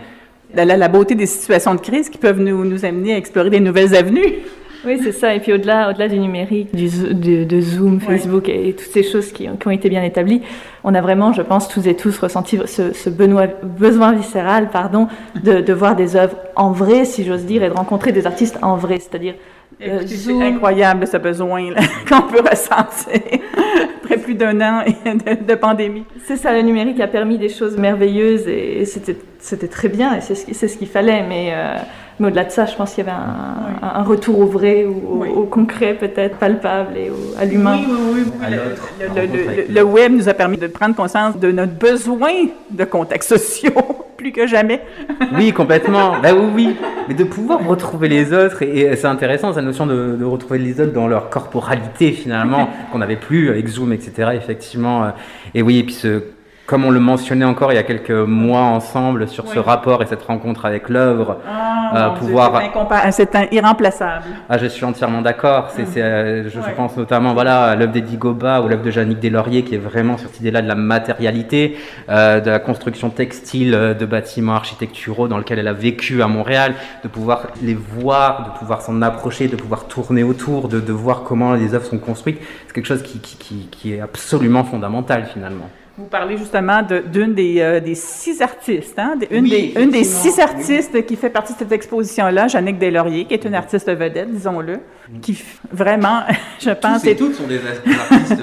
La, 0.54 0.66
la, 0.66 0.88
beauté 0.88 1.16
des 1.16 1.26
situations 1.26 1.76
de 1.76 1.82
crise 1.82 2.10
qui 2.10 2.18
peuvent 2.18 2.40
nous, 2.40 2.64
nous 2.64 2.86
amener 2.86 3.14
à 3.14 3.18
explorer 3.18 3.50
des 3.50 3.60
nouvelles 3.60 3.94
avenues. 3.94 4.36
Oui, 4.86 5.00
c'est 5.04 5.12
ça. 5.12 5.34
Et 5.34 5.40
puis 5.40 5.52
au-delà, 5.52 5.90
au-delà 5.90 6.08
du 6.08 6.20
numérique, 6.20 6.74
du, 6.74 7.46
de, 7.46 7.62
Zoom, 7.62 8.00
Facebook 8.00 8.48
et, 8.48 8.74
toutes 8.74 8.92
ces 8.92 9.04
choses 9.04 9.32
qui, 9.32 9.50
qui, 9.60 9.68
ont 9.68 9.72
été 9.72 9.90
bien 9.90 10.04
établies, 10.04 10.42
on 10.84 10.94
a 10.94 11.02
vraiment, 11.02 11.34
je 11.34 11.42
pense, 11.42 11.68
tous 11.68 11.88
et 11.88 11.96
tous 11.96 12.18
ressenti 12.20 12.60
ce, 12.66 12.94
ce 12.94 13.10
besoin, 13.10 13.48
besoin 13.64 14.14
viscéral, 14.14 14.70
pardon, 14.70 15.08
de, 15.44 15.60
de 15.60 15.74
voir 15.74 15.96
des 15.96 16.16
œuvres 16.16 16.38
en 16.56 16.72
vrai, 16.72 17.06
si 17.06 17.26
j'ose 17.26 17.46
dire, 17.46 17.64
et 17.64 17.70
de 17.70 17.74
rencontrer 17.74 18.12
des 18.12 18.28
artistes 18.28 18.60
en 18.62 18.78
vrai, 18.78 19.00
c'est-à-dire 19.00 19.34
euh, 19.82 20.04
c'est 20.06 20.42
incroyable 20.42 21.06
ce 21.06 21.18
besoin 21.18 21.74
qu'on 22.10 22.22
peut 22.22 22.42
ressentir 22.48 23.20
après 24.06 24.18
plus 24.18 24.36
d'un 24.36 24.62
an 24.62 24.84
de, 25.48 25.56
pandémie. 25.56 26.06
C'est 26.26 26.38
ça, 26.38 26.54
le 26.54 26.62
numérique 26.62 27.00
a 27.00 27.08
permis 27.08 27.38
des 27.38 27.50
choses 27.50 27.78
merveilleuses 27.78 28.48
et, 28.48 28.86
c'était 28.86 29.68
très 29.68 29.90
bien 29.90 30.16
et 30.16 30.22
c'est 30.22 30.36
ce, 30.36 30.68
ce 30.68 30.78
qu'il 30.78 30.88
fallait. 30.88 31.24
Mais, 31.28 31.50
euh, 31.54 31.76
mais 32.20 32.28
au-delà 32.28 32.46
de 32.46 32.52
ça, 32.52 32.66
je 32.66 32.76
pense 32.76 32.94
qu'il 32.94 33.06
y 33.06 33.10
avait 33.10 33.18
un, 33.82 34.04
retour 34.04 34.40
au 34.40 34.46
vrai, 34.46 34.86
ou 34.86 35.24
au, 35.24 35.44
concret 35.44 35.96
peut-être, 35.96 36.38
palpable 36.38 36.98
et 36.98 37.12
à 37.40 37.46
l'humain. 37.46 37.80
Oui, 37.88 37.96
oui, 38.16 38.24
oui. 38.42 39.66
Le, 39.70 39.84
web 39.84 40.14
nous 40.14 40.30
a 40.30 40.34
permis 40.34 40.58
de 40.58 40.68
prendre 40.68 40.96
conscience 40.96 41.38
de 41.38 41.52
notre 41.52 41.74
besoin 41.74 42.46
de 42.70 42.84
contacts 42.86 43.24
sociaux 43.38 44.05
plus 44.18 44.32
que 44.32 44.48
jamais. 44.48 44.82
oui, 45.36 45.52
complètement. 45.52 46.20
bah 46.22 46.30
oui, 46.34 46.48
oui. 46.54 46.76
Mais 47.08 47.14
de 47.14 47.24
pouvoir 47.24 47.66
retrouver 47.66 48.08
les 48.08 48.34
autres, 48.34 48.62
et, 48.64 48.96
c'est 48.96 49.08
intéressant 49.08 49.54
cette 49.54 49.64
notion 49.64 49.86
de, 49.86 50.24
retrouver 50.24 50.60
les 50.60 50.80
autres 50.82 50.94
dans 50.94 51.08
leur 51.08 51.30
corporalité 51.30 52.12
finalement, 52.12 52.70
qu'on 52.92 53.00
n'avait 53.00 53.16
plus 53.16 53.50
avec 53.50 53.68
Zoom, 53.68 53.94
etc. 53.94 54.32
Effectivement. 54.34 55.12
Et 55.54 55.62
oui, 55.62 55.80
et 55.80 55.84
puis 55.84 55.94
ce 55.94 56.24
comme 56.66 56.84
on 56.84 56.90
le 56.90 57.00
mentionnait 57.00 57.46
encore 57.46 57.72
il 57.72 57.76
y 57.76 57.80
a 57.80 57.84
quelques 57.84 58.10
mois 58.10 58.62
ensemble 58.62 59.28
sur 59.28 59.48
ce 59.48 59.60
rapport 59.60 60.02
et 60.02 60.08
cette 60.08 60.24
rencontre 60.24 60.66
avec 60.66 60.90
l'œuvre, 60.90 61.38
ah, 61.48 61.96
euh, 61.96 62.10
pouvoir. 62.16 62.62
C'est 63.12 63.36
un 63.36 63.46
irremplaçable. 63.52 64.26
Ah, 64.50 64.58
je 64.58 64.66
suis 64.66 64.84
entièrement 64.84 65.22
d'accord. 65.22 65.70
C'est, 65.76 66.02
euh, 66.02 66.50
je, 66.50 66.60
pense 66.76 66.98
notamment 66.98 67.34
voilà 67.34 67.66
à 67.66 67.76
l'œuvre 67.76 67.92
d'Eddie 67.92 68.18
Goba 68.18 68.62
ou 68.62 68.68
l'œuvre 68.68 68.84
de 68.84 68.90
Jannick 68.90 69.20
Deslauriers 69.20 69.64
qui 69.64 69.76
est 69.76 69.80
vraiment 69.80 70.18
sur 70.18 70.30
cette 70.30 70.40
idée-là 70.40 70.62
de 70.62 70.68
la 70.68 70.76
matérialité, 70.76 71.78
euh, 72.10 72.40
de 72.40 72.50
la 72.50 72.60
construction 72.60 73.10
textile 73.10 73.96
de 73.98 74.06
bâtiments 74.06 74.56
architecturaux 74.56 75.28
dans 75.28 75.38
lequel 75.38 75.60
elle 75.60 75.68
a 75.68 75.74
vécu 75.74 76.24
à 76.24 76.28
Montréal, 76.28 76.74
de 77.04 77.08
pouvoir 77.08 77.48
les 77.62 77.76
voir, 77.76 78.52
de 78.52 78.60
pouvoir 78.60 78.82
s'en 78.82 79.02
approcher, 79.04 79.48
de 79.48 79.56
pouvoir 79.56 79.86
tourner 79.86 80.24
autour, 80.24 80.68
de, 80.68 80.80
de 80.80 80.94
voir 80.94 81.24
comment 81.24 81.54
les 81.54 81.76
œuvres 81.76 81.86
sont 81.86 82.00
construites. 82.00 82.40
C'est 82.68 82.74
quelque 82.74 82.88
chose 82.88 83.04
qui, 83.04 83.20
qui, 83.20 83.38
qui, 83.38 83.68
qui 83.72 83.94
est 83.94 84.02
absolument 84.02 84.64
fondamental 84.64 85.28
finalement. 85.32 85.70
Vous 85.98 86.08
parlez 86.08 86.36
justement 86.36 86.82
d'une 86.84 87.34
des, 87.34 87.62
euh, 87.62 87.80
des, 87.80 87.96
six 87.96 88.42
artistes, 88.42 89.00
hein? 89.00 89.14
une, 89.32 89.46
des, 89.46 89.74
une 89.80 89.92
des 89.92 90.04
six 90.04 90.38
artistes 90.40 91.06
qui 91.06 91.16
fait 91.16 91.30
partie 91.30 91.54
de 91.54 91.60
cette 91.60 91.72
exposition-là, 91.72 92.50
Jannick 92.50 92.78
Deslauriers, 92.78 93.24
qui 93.24 93.34
est 93.34 93.46
une 93.46 93.56
artiste 93.56 93.90
vedette, 93.90 94.30
disons-le, 94.30 94.80
qui 95.22 95.42
vraiment, 95.72 96.24
je 96.60 96.72
pense... 96.72 97.02
Tous 97.02 97.08
et 97.08 97.16
toutes 97.16 97.36
sont 97.36 97.48
des 97.48 97.62
artistes 97.66 98.42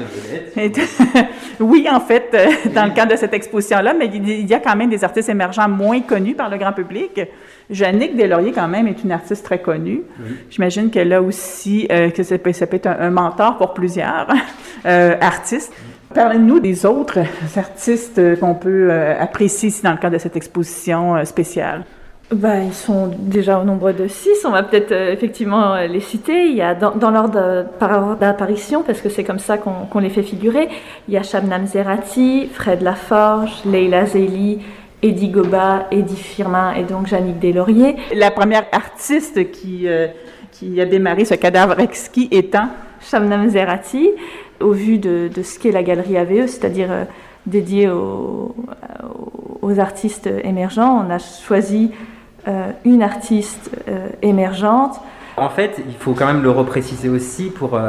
vedettes. 0.56 0.80
oui, 1.60 1.86
en 1.92 2.00
fait, 2.00 2.30
euh, 2.32 2.70
dans 2.74 2.86
le 2.86 2.92
cadre 2.92 3.12
de 3.12 3.18
cette 3.18 3.34
exposition-là, 3.34 3.92
mais 3.92 4.06
il 4.06 4.48
y 4.48 4.54
a 4.54 4.60
quand 4.60 4.74
même 4.74 4.88
des 4.88 5.04
artistes 5.04 5.28
émergents 5.28 5.68
moins 5.68 6.00
connus 6.00 6.34
par 6.34 6.48
le 6.48 6.56
grand 6.56 6.72
public. 6.72 7.20
Jannick 7.68 8.16
Deslauriers, 8.16 8.52
quand 8.52 8.68
même, 8.68 8.86
est 8.88 9.04
une 9.04 9.12
artiste 9.12 9.44
très 9.44 9.60
connue. 9.60 10.04
J'imagine 10.48 10.88
qu'elle 10.88 11.12
a 11.12 11.20
aussi, 11.20 11.86
euh, 11.92 12.08
que 12.08 12.22
ça 12.22 12.38
peut, 12.38 12.54
ça 12.54 12.66
peut 12.66 12.76
être 12.76 12.86
un, 12.86 13.10
mentor 13.10 13.58
pour 13.58 13.74
plusieurs 13.74 14.26
artistes. 14.86 15.74
Parlez-nous 16.14 16.60
des 16.60 16.84
autres 16.84 17.20
artistes 17.56 18.20
qu'on 18.38 18.54
peut 18.54 18.88
euh, 18.90 19.18
apprécier 19.18 19.68
ici 19.68 19.82
dans 19.82 19.92
le 19.92 19.96
cadre 19.96 20.14
de 20.14 20.20
cette 20.20 20.36
exposition 20.36 21.16
euh, 21.16 21.24
spéciale? 21.24 21.84
Ben, 22.32 22.64
ils 22.64 22.74
sont 22.74 23.10
déjà 23.18 23.58
au 23.58 23.64
nombre 23.64 23.92
de 23.92 24.08
six. 24.08 24.44
On 24.44 24.50
va 24.50 24.62
peut-être 24.62 24.92
euh, 24.92 25.12
effectivement 25.12 25.76
les 25.76 26.00
citer. 26.00 26.46
Il 26.46 26.56
y 26.56 26.62
a 26.62 26.74
dans, 26.74 27.10
l'ordre 27.10 27.66
par 27.78 27.90
ordre 27.90 28.16
d'apparition, 28.16 28.82
parce 28.82 29.00
que 29.00 29.08
c'est 29.08 29.24
comme 29.24 29.38
ça 29.38 29.58
qu'on 29.58 29.98
les 29.98 30.08
fait 30.08 30.22
figurer. 30.22 30.68
Il 31.08 31.14
y 31.14 31.16
a 31.16 31.22
Shabnam 31.22 31.66
Zerati, 31.66 32.48
Fred 32.52 32.82
Laforge, 32.82 33.62
Leila 33.66 34.06
Zeli, 34.06 34.60
Eddie 35.02 35.28
Goba, 35.28 35.88
Eddie 35.90 36.16
Firmin 36.16 36.72
et 36.74 36.84
donc 36.84 37.06
Jannick 37.06 37.38
Deslauriers. 37.38 37.96
La 38.14 38.30
première 38.30 38.64
artiste 38.72 39.50
qui, 39.50 39.86
qui 40.52 40.80
a 40.80 40.86
démarré 40.86 41.24
ce 41.24 41.34
cadavre 41.34 41.80
exquis 41.80 42.28
étant 42.30 42.68
Shamnam 43.02 43.48
Zerati 43.48 44.10
au 44.60 44.72
vu 44.72 44.98
de, 44.98 45.30
ce 45.42 45.58
qu'est 45.58 45.72
la 45.72 45.82
galerie 45.82 46.16
AVE, 46.16 46.46
c'est-à-dire 46.46 46.90
euh, 46.90 47.04
dédiée 47.46 47.88
aux, 47.88 48.54
artistes 49.78 50.28
émergents. 50.44 51.04
On 51.06 51.10
a 51.10 51.18
choisi 51.18 51.92
euh, 52.46 52.70
une 52.84 53.02
artiste 53.02 53.70
euh, 53.88 54.08
émergente. 54.20 55.00
En 55.38 55.48
fait, 55.48 55.80
il 55.88 55.94
faut 55.94 56.12
quand 56.12 56.26
même 56.26 56.42
le 56.42 56.50
repréciser 56.50 57.08
aussi 57.08 57.48
pour... 57.48 57.80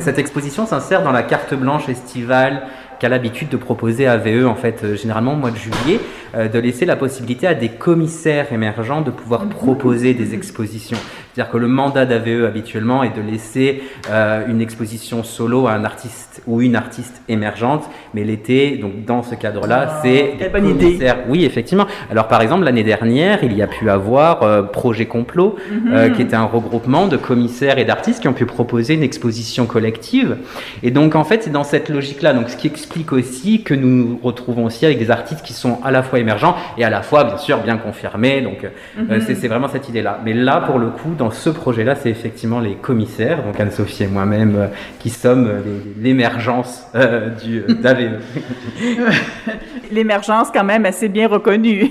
cette 0.00 0.18
exposition 0.18 0.66
s'insère 0.66 1.04
dans 1.04 1.12
la 1.12 1.22
carte 1.22 1.54
blanche 1.54 1.88
estivale 1.88 2.62
qu'a 3.00 3.08
l'habitude 3.08 3.48
de 3.48 3.56
proposer 3.56 4.06
à 4.06 4.18
VE, 4.18 4.46
en 4.46 4.54
fait, 4.54 4.84
euh, 4.84 4.94
généralement 4.94 5.32
au 5.32 5.36
mois 5.36 5.50
de 5.50 5.56
juillet, 5.56 5.98
euh, 5.98 5.98
de 6.36 6.58
laisser 6.58 6.86
la 6.86 6.96
possibilité 6.96 7.46
à 7.46 7.54
des 7.54 7.68
commissaires 7.68 8.52
émergents 8.52 9.00
de 9.00 9.10
pouvoir 9.10 9.44
mhm. 9.44 9.50
proposer 9.50 10.14
des 10.14 10.34
expositions. 10.34 10.98
C'est-à-dire 11.32 11.52
que 11.52 11.58
le 11.58 11.68
mandat 11.68 12.06
d'AVE 12.06 12.44
habituellement 12.44 13.02
est 13.02 13.16
de 13.16 13.22
laisser 13.22 13.82
euh, 14.10 14.44
une 14.48 14.60
exposition 14.60 15.22
solo 15.22 15.66
à 15.68 15.72
un 15.72 15.84
artiste 15.84 16.42
ou 16.46 16.60
une 16.60 16.76
artiste 16.76 17.22
émergente, 17.28 17.84
mais 18.14 18.24
l'été, 18.24 18.76
donc 18.76 19.04
dans 19.04 19.22
ce 19.22 19.34
cadre-là, 19.34 19.88
ah, 19.88 20.00
c'est 20.02 20.34
des 20.38 20.50
commissaires. 20.50 21.18
Oui, 21.28 21.44
effectivement. 21.44 21.86
Alors 22.10 22.28
par 22.28 22.42
exemple, 22.42 22.64
l'année 22.64 22.82
dernière, 22.82 23.44
il 23.44 23.52
y 23.56 23.62
a 23.62 23.66
pu 23.66 23.88
avoir 23.88 24.70
Projet 24.72 25.06
Complot, 25.06 25.56
mhm. 25.70 26.12
qui 26.14 26.22
était 26.22 26.36
un 26.36 26.44
regroupement 26.44 27.06
de 27.06 27.16
commissaires 27.16 27.78
et 27.78 27.84
d'artistes 27.84 28.20
qui 28.20 28.28
ont 28.28 28.32
pu 28.32 28.46
proposer 28.46 28.94
une 28.94 29.02
exposition 29.02 29.66
collective. 29.66 30.36
Et 30.82 30.90
donc 30.90 31.14
en 31.14 31.24
fait, 31.24 31.44
c'est 31.44 31.50
dans 31.50 31.64
cette 31.64 31.88
logique-là. 31.88 32.32
Donc 32.32 32.50
ce 32.50 32.56
qui 32.56 32.66
explique 32.66 32.90
explique 32.90 33.12
aussi 33.12 33.62
que 33.62 33.72
nous 33.72 33.88
nous 33.88 34.18
retrouvons 34.20 34.64
aussi 34.64 34.84
avec 34.84 34.98
des 34.98 35.12
artistes 35.12 35.42
qui 35.42 35.52
sont 35.52 35.78
à 35.84 35.92
la 35.92 36.02
fois 36.02 36.18
émergents 36.20 36.56
et 36.78 36.84
à 36.84 36.90
la 36.90 37.02
fois, 37.02 37.24
bien 37.24 37.36
sûr, 37.36 37.58
bien 37.58 37.76
confirmés. 37.76 38.40
Donc, 38.40 38.64
euh, 38.64 39.18
mhm. 39.18 39.20
c'est 39.20 39.48
vraiment 39.48 39.68
cette 39.68 39.88
idée-là. 39.88 40.18
Mais 40.24 40.32
là, 40.32 40.60
pour 40.60 40.78
le 40.78 40.88
coup, 40.88 41.14
dans 41.16 41.30
ce 41.30 41.50
projet-là, 41.50 41.94
c'est 41.94 42.10
effectivement 42.10 42.60
les 42.60 42.74
commissaires, 42.74 43.42
donc 43.42 43.58
Anne-Sophie 43.58 44.04
et 44.04 44.06
moi-même, 44.06 44.56
euh, 44.56 44.66
qui 44.98 45.10
sommes 45.10 45.50
l'émergence 45.98 46.86
euh, 46.94 47.30
du 47.30 47.60
d'AVE. 47.82 48.20
L'émergence, 49.90 50.50
quand 50.52 50.64
même, 50.64 50.86
assez 50.86 51.08
bien 51.08 51.28
reconnue. 51.28 51.90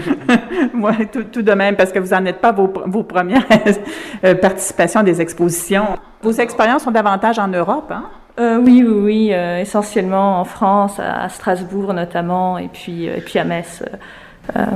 moi, 0.74 0.92
tout, 1.32 1.42
de 1.42 1.52
même, 1.52 1.76
parce 1.76 1.92
que 1.92 1.98
vous 1.98 2.14
n'en 2.14 2.24
êtes 2.24 2.40
pas 2.40 2.52
vos, 2.52 2.72
vos 2.86 3.02
premières 3.02 3.46
participations 4.40 5.00
à 5.00 5.04
des 5.04 5.20
expositions. 5.20 5.84
Vos 6.22 6.32
expériences 6.32 6.82
sont 6.82 6.90
davantage 6.90 7.38
en 7.38 7.48
Europe, 7.48 7.90
hein? 7.90 8.04
Euh, 8.40 8.58
oui, 8.58 8.82
oui, 8.86 8.94
oui, 8.94 9.30
euh, 9.32 9.60
essentiellement 9.60 10.40
en 10.40 10.44
France, 10.44 10.98
à, 10.98 11.28
Strasbourg 11.28 11.92
notamment, 11.92 12.56
et 12.56 12.68
puis, 12.68 13.06
euh, 13.06 13.16
et 13.16 13.20
puis 13.20 13.38
à 13.38 13.44
Metz, 13.44 13.82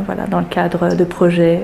voilà, 0.06 0.26
dans 0.26 0.38
le 0.38 0.46
cadre 0.46 0.94
de 0.94 1.04
projets 1.04 1.62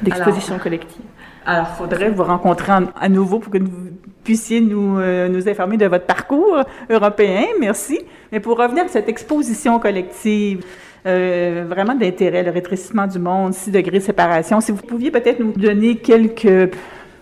d'exposition 0.00 0.58
collective. 0.58 1.02
Alors, 1.46 1.66
il 1.70 1.76
faudrait 1.76 2.10
vous 2.10 2.24
rencontrer 2.24 2.72
à 3.00 3.08
nouveau 3.08 3.38
pour 3.38 3.52
que 3.52 3.58
vous 3.58 3.90
puissiez 4.24 4.60
nous, 4.60 4.98
nous 4.98 5.48
informer 5.48 5.76
de 5.76 5.86
votre 5.86 6.06
parcours 6.06 6.64
européen. 6.90 7.44
Merci. 7.60 8.00
Mais 8.32 8.40
pour 8.40 8.58
revenir 8.58 8.86
à 8.86 8.88
cette 8.88 9.08
exposition 9.08 9.78
collective, 9.78 10.64
vraiment 11.04 11.94
d'intérêt, 11.94 12.42
le 12.42 12.50
rétrécissement 12.50 13.06
du 13.06 13.20
monde, 13.20 13.54
6 13.54 13.70
degrés 13.70 13.98
de 13.98 14.04
séparation, 14.04 14.60
si 14.60 14.72
vous 14.72 14.82
pouviez 14.82 15.12
peut-être 15.12 15.38
nous 15.38 15.52
donner 15.52 15.98
quelques 15.98 16.74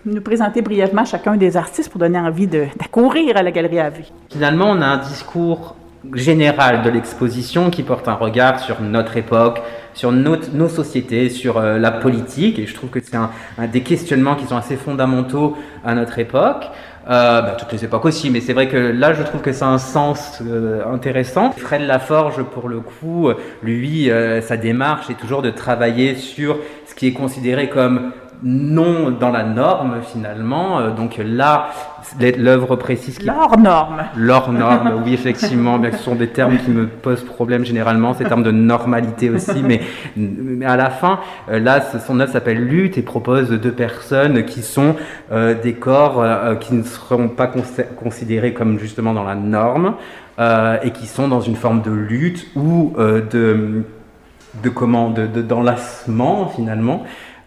nous 0.05 0.21
présenter 0.21 0.61
brièvement 0.61 1.05
chacun 1.05 1.37
des 1.37 1.57
artistes 1.57 1.89
pour 1.89 1.99
donner 1.99 2.19
envie 2.19 2.47
d'accourir 2.47 3.37
à 3.37 3.43
la 3.43 3.51
Galerie 3.51 3.79
AV. 3.79 4.01
Finalement, 4.29 4.71
on 4.71 4.81
a 4.81 4.85
un 4.85 4.97
discours 4.97 5.75
général 6.15 6.81
de 6.81 6.89
l'exposition 6.89 7.69
qui 7.69 7.83
porte 7.83 8.07
un 8.07 8.15
regard 8.15 8.59
sur 8.59 8.81
notre 8.81 9.17
époque, 9.17 9.61
sur 9.93 10.11
nos 10.11 10.69
sociétés, 10.69 11.29
sur 11.29 11.57
euh, 11.57 11.77
la 11.77 11.91
politique, 11.91 12.57
et 12.57 12.65
je 12.65 12.73
trouve 12.73 12.89
que 12.89 12.99
c'est 13.03 13.15
un, 13.15 13.29
des 13.71 13.81
questionnements 13.81 14.35
qui 14.35 14.47
sont 14.47 14.57
assez 14.57 14.77
fondamentaux 14.77 15.55
à 15.85 15.93
notre 15.93 16.17
époque. 16.17 16.65
Euh, 17.07 17.41
bah, 17.41 17.55
toutes 17.57 17.71
les 17.71 17.83
époques 17.83 18.05
aussi, 18.05 18.29
mais 18.29 18.41
c'est 18.41 18.53
vrai 18.53 18.67
que 18.67 18.77
là, 18.77 19.13
je 19.13 19.23
trouve 19.23 19.41
que 19.41 19.51
c'est 19.51 19.65
un 19.65 19.77
sens 19.77 20.41
euh, 20.41 20.83
intéressant. 20.91 21.51
Fred 21.51 21.81
Laforge, 21.81 22.41
pour 22.43 22.67
le 22.67 22.79
coup, 22.79 23.29
lui, 23.61 24.09
sa 24.41 24.57
démarche 24.57 25.09
est 25.09 25.19
toujours 25.19 25.43
de 25.43 25.51
travailler 25.51 26.15
sur 26.15 26.57
ce 26.87 26.95
qui 26.95 27.07
est 27.07 27.13
considéré 27.13 27.69
comme 27.69 28.11
non 28.43 29.11
dans 29.11 29.29
la 29.29 29.43
norme 29.43 29.97
finalement. 30.01 30.79
Euh, 30.79 30.91
donc 30.91 31.19
là, 31.23 31.69
l'œuvre 32.37 32.75
précise 32.75 33.17
qui... 33.17 33.25
L'hors 33.25 33.57
norme. 33.57 34.03
L'hors 34.15 34.51
norme, 34.51 35.01
oui 35.05 35.13
effectivement, 35.13 35.77
bien 35.77 35.91
ce 35.91 35.99
sont 35.99 36.15
des 36.15 36.27
termes 36.27 36.57
qui 36.57 36.71
me 36.71 36.87
posent 36.87 37.23
problème 37.23 37.65
généralement, 37.65 38.13
ces 38.13 38.23
termes 38.23 38.43
de 38.43 38.51
normalité 38.51 39.29
aussi, 39.29 39.61
mais, 39.63 39.81
mais 40.15 40.65
à 40.65 40.77
la 40.77 40.89
fin, 40.89 41.19
euh, 41.49 41.59
là, 41.59 41.81
son 41.81 42.19
œuvre 42.19 42.31
s'appelle 42.31 42.65
Lutte 42.65 42.97
et 42.97 43.01
propose 43.01 43.49
deux 43.49 43.71
personnes 43.71 44.45
qui 44.45 44.61
sont 44.61 44.95
euh, 45.31 45.53
des 45.61 45.73
corps 45.73 46.23
qui 46.59 46.73
ne 46.73 46.83
seront 46.83 47.27
pas 47.27 47.51
considérés 47.97 48.53
comme 48.53 48.79
justement 48.79 49.13
dans 49.13 49.23
la 49.23 49.35
norme 49.35 49.95
et 50.83 50.89
qui 50.91 51.05
sont 51.05 51.27
dans 51.27 51.41
une 51.41 51.55
forme 51.55 51.81
de 51.81 51.91
lutte 51.91 52.47
ou 52.55 52.93
de 52.97 53.83
de 54.63 54.69
comment 54.69 55.09
d'enlacement 55.09 56.47
finalement 56.47 57.03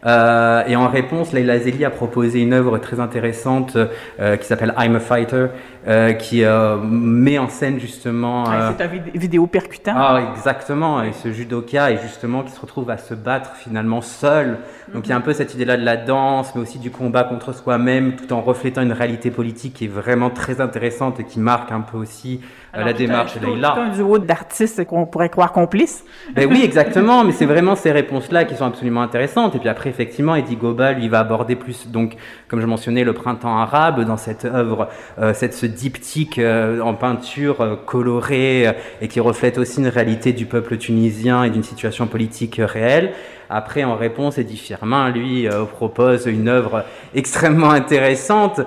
euh, 0.06 0.64
et 0.66 0.76
en 0.76 0.88
réponse, 0.88 1.32
Leila 1.32 1.58
Zeli 1.58 1.84
a 1.84 1.90
proposé 1.90 2.40
une 2.40 2.52
œuvre 2.52 2.78
très 2.78 3.00
intéressante 3.00 3.76
euh, 3.76 4.36
qui 4.36 4.46
s'appelle 4.46 4.74
I'm 4.78 4.96
a 4.96 5.00
Fighter, 5.00 5.46
euh, 5.88 6.12
qui 6.12 6.42
met 6.82 7.38
en 7.38 7.48
scène 7.48 7.78
justement. 7.78 8.44
Ah, 8.46 8.74
c'est 8.76 8.84
un 8.84 8.90
vidéo 9.14 9.46
percutant. 9.46 9.94
Ah, 9.96 10.20
exactement. 10.36 11.02
Et 11.02 11.12
ce 11.12 11.32
judoka 11.32 11.90
est 11.90 12.02
justement 12.02 12.42
qui 12.42 12.52
se 12.52 12.60
retrouve 12.60 12.90
à 12.90 12.98
se 12.98 13.14
battre 13.14 13.54
finalement 13.56 14.00
seul. 14.00 14.58
Donc 14.92 15.06
il 15.06 15.10
y 15.10 15.12
a 15.12 15.16
un 15.16 15.22
peu 15.22 15.32
cette 15.32 15.54
idée-là 15.54 15.76
de 15.76 15.84
la 15.84 15.96
danse, 15.96 16.54
mais 16.54 16.60
aussi 16.60 16.78
du 16.78 16.90
combat 16.90 17.24
contre 17.24 17.54
soi-même, 17.54 18.16
tout 18.16 18.32
en 18.32 18.42
reflétant 18.42 18.82
une 18.82 18.92
réalité 18.92 19.30
politique 19.30 19.74
qui 19.74 19.84
est 19.86 19.88
vraiment 19.88 20.30
très 20.30 20.60
intéressante 20.60 21.20
et 21.20 21.24
qui 21.24 21.40
marque 21.40 21.72
un 21.72 21.80
peu 21.80 21.96
aussi 21.96 22.40
la 22.76 22.92
démarche 22.92 23.38
de 23.38 23.46
Leila. 23.46 23.72
C'est 23.74 23.80
un 23.80 23.88
duo 23.90 24.18
d'artistes 24.18 24.84
qu'on 24.84 25.06
pourrait 25.06 25.28
croire 25.28 25.52
complices. 25.52 26.04
Ben 26.34 26.48
oui, 26.50 26.62
exactement. 26.62 27.24
mais 27.24 27.32
c'est 27.32 27.46
vraiment 27.54 27.76
ces 27.76 27.92
réponses-là 27.92 28.44
qui 28.44 28.56
sont 28.56 28.66
absolument 28.66 29.02
intéressantes. 29.02 29.54
Et 29.54 29.58
puis 29.58 29.68
après, 29.68 29.92
effectivement, 29.94 30.34
Eddie 30.34 30.56
Goba, 30.56 30.92
lui, 30.92 31.08
va 31.08 31.20
aborder 31.20 31.56
plus, 31.56 31.86
donc, 31.86 32.16
comme 32.54 32.60
je 32.60 32.66
mentionnais, 32.66 33.02
le 33.02 33.14
printemps 33.14 33.58
arabe 33.58 34.04
dans 34.04 34.16
cette 34.16 34.44
œuvre, 34.44 34.88
euh, 35.18 35.34
cette, 35.34 35.54
ce 35.54 35.66
diptyque 35.66 36.38
euh, 36.38 36.78
en 36.82 36.94
peinture 36.94 37.60
euh, 37.62 37.74
colorée 37.74 38.68
et 39.00 39.08
qui 39.08 39.18
reflète 39.18 39.58
aussi 39.58 39.80
une 39.80 39.88
réalité 39.88 40.32
du 40.32 40.46
peuple 40.46 40.76
tunisien 40.76 41.42
et 41.42 41.50
d'une 41.50 41.64
situation 41.64 42.06
politique 42.06 42.60
réelle. 42.64 43.12
Après, 43.50 43.84
en 43.84 43.96
réponse, 43.96 44.38
Eddie 44.38 44.56
Firmin, 44.56 45.10
lui, 45.10 45.46
propose 45.74 46.24
une 46.24 46.48
œuvre 46.48 46.82
extrêmement 47.14 47.70
intéressante 47.70 48.62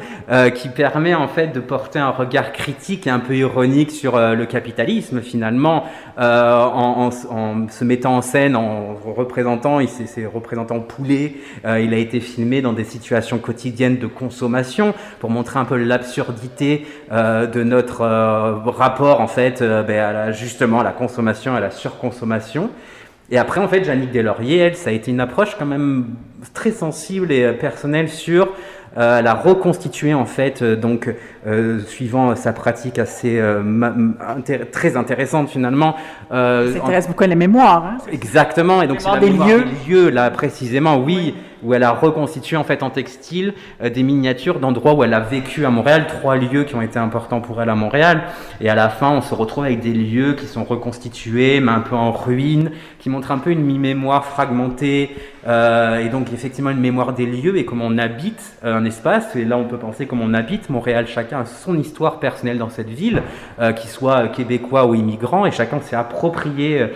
qui 0.53 0.69
permet 0.69 1.15
en 1.15 1.27
fait 1.27 1.47
de 1.47 1.59
porter 1.59 1.97
un 1.97 2.11
regard 2.11 2.51
critique 2.53 3.07
et 3.07 3.09
un 3.09 3.17
peu 3.17 3.35
ironique 3.35 3.89
sur 3.89 4.19
le 4.19 4.45
capitalisme 4.45 5.21
finalement, 5.21 5.85
en, 6.19 7.09
se 7.11 7.83
mettant 7.83 8.17
en 8.17 8.21
scène, 8.21 8.55
en 8.55 8.93
représentant, 8.93 9.79
il 9.79 9.89
s'est 9.89 10.27
représentant 10.27 10.79
poulet, 10.79 11.33
il 11.65 11.93
a 11.93 11.97
été 11.97 12.19
filmé 12.19 12.61
dans 12.61 12.73
des 12.73 12.85
situations 12.85 13.39
quotidiennes 13.39 13.57
de 13.77 14.07
consommation 14.07 14.93
pour 15.19 15.29
montrer 15.29 15.59
un 15.59 15.65
peu 15.65 15.77
l'absurdité 15.77 16.85
de 17.11 17.63
notre 17.63 18.03
rapport 18.69 19.21
en 19.21 19.27
fait 19.27 19.61
ben, 19.61 20.15
à 20.15 20.31
justement 20.31 20.81
à 20.81 20.83
la 20.83 20.91
consommation, 20.91 21.55
à 21.55 21.59
la 21.59 21.71
surconsommation. 21.71 22.69
Et 23.29 23.37
après, 23.37 23.59
en 23.59 23.67
fait, 23.67 23.83
Jannick 23.83 24.11
Deslauriers, 24.11 24.57
elle, 24.57 24.75
ça 24.75 24.89
a 24.89 24.93
été 24.93 25.11
une 25.11 25.19
approche 25.19 25.55
quand 25.57 25.65
même 25.65 26.15
très 26.53 26.71
sensible 26.71 27.31
et 27.31 27.43
euh, 27.43 27.53
personnelle 27.53 28.09
sur 28.09 28.47
Euh, 28.97 29.19
elle 29.19 29.27
a 29.27 29.35
reconstitué 29.35 30.13
en 30.13 30.25
fait, 30.25 30.61
euh, 30.61 30.75
donc 30.75 31.13
euh, 31.45 31.79
suivant 31.85 32.35
sa 32.35 32.51
pratique 32.51 32.97
assez 32.97 33.39
très 34.71 34.97
intéressante 34.97 35.49
finalement. 35.49 35.95
Ça 36.31 36.63
intéresse 36.83 37.07
beaucoup 37.07 37.23
à 37.23 37.27
la 37.27 37.35
mémoire. 37.35 37.85
Hein? 37.85 37.97
Exactement, 38.11 38.81
et 38.81 38.87
donc 38.87 39.01
c'est 39.01 39.11
la 39.11 39.19
des 39.19 39.29
lieux. 39.29 39.65
des 39.65 39.91
lieux 39.91 40.09
là 40.09 40.31
précisément, 40.31 40.97
oui 40.97 41.35
où 41.63 41.73
elle 41.73 41.83
a 41.83 41.91
reconstitué 41.91 42.57
en 42.57 42.63
fait 42.63 42.83
en 42.83 42.89
textile 42.89 43.53
euh, 43.81 43.89
des 43.89 44.03
miniatures 44.03 44.59
d'endroits 44.59 44.93
où 44.93 45.03
elle 45.03 45.13
a 45.13 45.19
vécu 45.19 45.65
à 45.65 45.69
Montréal, 45.69 46.07
trois 46.07 46.35
lieux 46.35 46.63
qui 46.63 46.75
ont 46.75 46.81
été 46.81 46.99
importants 46.99 47.41
pour 47.41 47.61
elle 47.61 47.69
à 47.69 47.75
Montréal. 47.75 48.23
Et 48.61 48.69
à 48.69 48.75
la 48.75 48.89
fin, 48.89 49.11
on 49.11 49.21
se 49.21 49.33
retrouve 49.33 49.65
avec 49.65 49.79
des 49.79 49.93
lieux 49.93 50.33
qui 50.33 50.45
sont 50.45 50.63
reconstitués, 50.63 51.59
mais 51.59 51.71
un 51.71 51.79
peu 51.79 51.95
en 51.95 52.11
ruine, 52.11 52.71
qui 52.99 53.09
montrent 53.09 53.31
un 53.31 53.37
peu 53.37 53.51
une 53.51 53.61
mi-mémoire 53.61 54.25
fragmentée, 54.25 55.15
euh, 55.47 55.99
et 55.99 56.09
donc 56.09 56.33
effectivement 56.33 56.71
une 56.71 56.79
mémoire 56.79 57.13
des 57.13 57.25
lieux 57.25 57.57
et 57.57 57.63
comment 57.63 57.85
on 57.87 57.97
habite 57.97 58.57
euh, 58.63 58.75
un 58.75 58.85
espace. 58.85 59.35
Et 59.35 59.45
là, 59.45 59.57
on 59.57 59.65
peut 59.65 59.77
penser 59.77 60.05
comment 60.05 60.25
on 60.25 60.33
habite 60.33 60.69
Montréal. 60.69 61.07
Chacun 61.07 61.41
a 61.41 61.45
son 61.45 61.77
histoire 61.77 62.19
personnelle 62.19 62.57
dans 62.57 62.69
cette 62.69 62.89
ville, 62.89 63.23
qu'il 63.75 63.89
soit 63.89 64.27
québécois 64.29 64.85
ou 64.85 64.95
immigrant, 64.95 65.45
et 65.45 65.51
chacun 65.51 65.79
s'est 65.81 65.95
approprié 65.95 66.87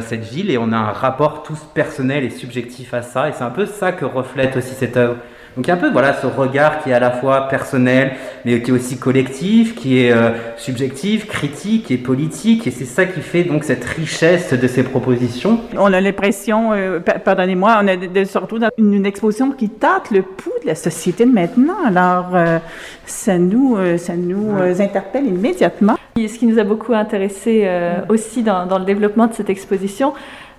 cette 0.00 0.24
ville 0.24 0.50
et 0.50 0.58
on 0.58 0.72
a 0.72 0.76
un 0.76 0.92
rapport 0.92 1.42
tous 1.42 1.60
personnel 1.74 2.24
et 2.24 2.30
subjectif 2.30 2.94
à 2.94 3.02
ça. 3.02 3.28
Et 3.28 3.32
c'est 3.32 3.44
un 3.44 3.50
peu 3.50 3.66
ça 3.66 3.92
que 3.92 3.99
reflète 4.04 4.56
aussi 4.56 4.74
cette 4.74 4.96
œuvre. 4.96 5.16
Donc 5.56 5.66
il 5.66 5.68
y 5.68 5.72
a 5.72 5.74
un 5.74 5.78
peu 5.78 5.90
voilà 5.90 6.12
ce 6.12 6.26
regard 6.28 6.82
qui 6.82 6.90
est 6.90 6.92
à 6.92 7.00
la 7.00 7.10
fois 7.10 7.48
personnel, 7.48 8.12
mais 8.44 8.62
qui 8.62 8.70
est 8.70 8.74
aussi 8.74 8.98
collectif, 8.98 9.74
qui 9.74 10.04
est 10.04 10.12
euh, 10.12 10.30
subjectif, 10.56 11.26
critique 11.26 11.90
et 11.90 11.98
politique, 11.98 12.68
et 12.68 12.70
c'est 12.70 12.84
ça 12.84 13.04
qui 13.04 13.20
fait 13.20 13.42
donc 13.42 13.64
cette 13.64 13.84
richesse 13.84 14.52
de 14.52 14.66
ces 14.68 14.84
propositions. 14.84 15.60
On 15.76 15.92
a 15.92 16.00
l'impression, 16.00 16.72
euh, 16.72 17.00
pardonnez-moi, 17.00 17.80
on 17.82 17.86
est 17.88 18.24
surtout 18.26 18.60
dans 18.60 18.70
une, 18.78 19.04
exposition 19.04 19.50
qui 19.50 19.70
tâte 19.70 20.12
le 20.12 20.22
pouls 20.22 20.52
de 20.62 20.68
la 20.68 20.76
société 20.76 21.24
de 21.24 21.32
maintenant. 21.32 21.84
Alors 21.84 22.30
euh, 22.34 22.58
ça 23.04 23.36
nous, 23.36 23.76
ça 23.96 24.14
nous 24.14 24.54
interpelle 24.80 25.26
immédiatement. 25.26 25.96
Ce 26.16 26.38
qui 26.38 26.46
nous 26.46 26.60
a 26.60 26.64
beaucoup 26.64 26.92
intéressé 26.92 27.68
aussi 28.08 28.42
dans, 28.42 28.66
dans, 28.66 28.78
le 28.78 28.84
développement 28.84 29.26
de 29.26 29.32
cette 29.32 29.50
exposition, 29.50 30.12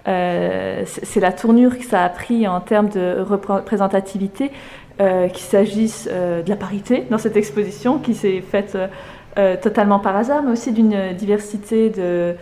c'est 0.05 1.19
la 1.19 1.31
tournure 1.31 1.77
que 1.77 1.85
ça 1.85 2.03
a 2.03 2.09
pris 2.09 2.47
en 2.47 2.59
termes 2.59 2.89
de 2.89 3.21
représentativité. 3.21 4.51
Euh, 5.01 5.29
qu'il 5.29 5.41
s'agisse 5.41 6.07
euh, 6.11 6.43
de 6.43 6.49
la 6.49 6.55
parité 6.55 7.07
dans 7.09 7.17
cette 7.17 7.35
exposition 7.35 7.97
qui 7.97 8.13
s'est 8.13 8.41
faite 8.41 8.77
euh, 9.39 9.55
totalement 9.55 9.97
par 9.97 10.15
hasard, 10.15 10.43
mais 10.43 10.51
aussi 10.51 10.73
d'une 10.73 11.13
diversité 11.13 11.89
de, 11.89 12.35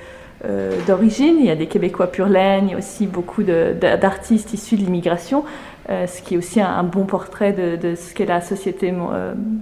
d'origine. 0.85 1.37
Il 1.39 1.45
y 1.45 1.51
a 1.51 1.55
des 1.55 1.67
Québécois 1.67 2.07
pur 2.07 2.27
laine, 2.27 2.65
il 2.67 2.71
y 2.71 2.73
a 2.73 2.77
aussi 2.77 3.07
beaucoup 3.07 3.43
d'artistes 3.43 4.51
issus 4.51 4.75
de 4.75 4.81
l'immigration, 4.81 5.45
ce 5.89 6.21
qui 6.21 6.35
est 6.35 6.37
aussi 6.37 6.61
un, 6.61 6.83
bon 6.83 7.05
portrait 7.05 7.51
de, 7.51 7.95
ce 7.95 8.13
qu'est 8.13 8.25
la 8.25 8.41
société 8.41 8.93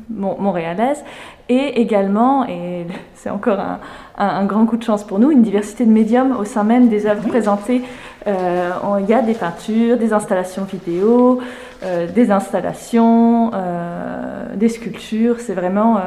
montréalaise. 0.09 1.03
Et 1.49 1.79
également, 1.79 2.45
et 2.45 2.85
c'est 3.15 3.29
encore 3.29 3.59
un, 3.59 3.79
un, 4.17 4.45
grand 4.45 4.65
coup 4.65 4.75
de 4.75 4.83
chance 4.83 5.05
pour 5.05 5.19
nous, 5.19 5.31
une 5.31 5.41
diversité 5.41 5.85
de 5.85 5.91
médiums 5.91 6.35
au 6.37 6.43
sein 6.43 6.63
même 6.63 6.89
des 6.89 7.05
œuvres 7.05 7.25
présentées. 7.27 7.81
il 8.25 9.05
y 9.07 9.13
a 9.13 9.21
des 9.21 9.33
peintures, 9.33 9.97
des 9.97 10.11
installations 10.11 10.65
vidéo, 10.65 11.39
euh, 11.83 12.07
des 12.07 12.31
installations, 12.31 13.51
euh, 13.53 14.55
des 14.55 14.69
sculptures. 14.69 15.39
C'est 15.39 15.53
vraiment. 15.53 15.99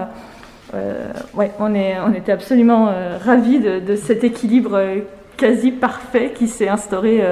Euh, 0.74 1.12
ouais, 1.34 1.52
on, 1.60 1.74
est, 1.74 1.96
on 2.00 2.12
était 2.12 2.32
absolument 2.32 2.92
ravis 3.24 3.60
de, 3.60 3.96
cet 3.96 4.24
équilibre 4.24 4.80
quasi 5.36 5.70
parfait 5.70 6.32
qui 6.34 6.48
s'est 6.48 6.68
instauré. 6.68 7.22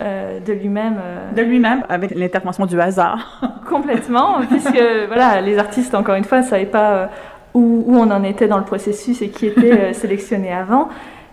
De 0.00 0.52
lui-même. 0.52 0.96
De 1.36 1.42
lui-même, 1.42 1.84
avec 1.88 2.14
l'intervention 2.14 2.66
du 2.66 2.80
hasard. 2.80 3.40
Complètement, 3.68 4.40
puisque 4.48 4.82
voilà, 5.06 5.40
les 5.40 5.58
artistes, 5.58 5.94
encore 5.94 6.14
une 6.16 6.24
fois, 6.24 6.40
ne 6.40 6.46
savaient 6.46 6.66
pas 6.66 7.10
où, 7.54 7.84
où, 7.86 7.96
on 7.96 8.10
en 8.10 8.24
était 8.24 8.48
dans 8.48 8.58
le 8.58 8.64
processus 8.64 9.22
et 9.22 9.28
qui 9.28 9.46
était 9.46 9.92
sélectionné 9.94 10.52
avant. 10.52 10.88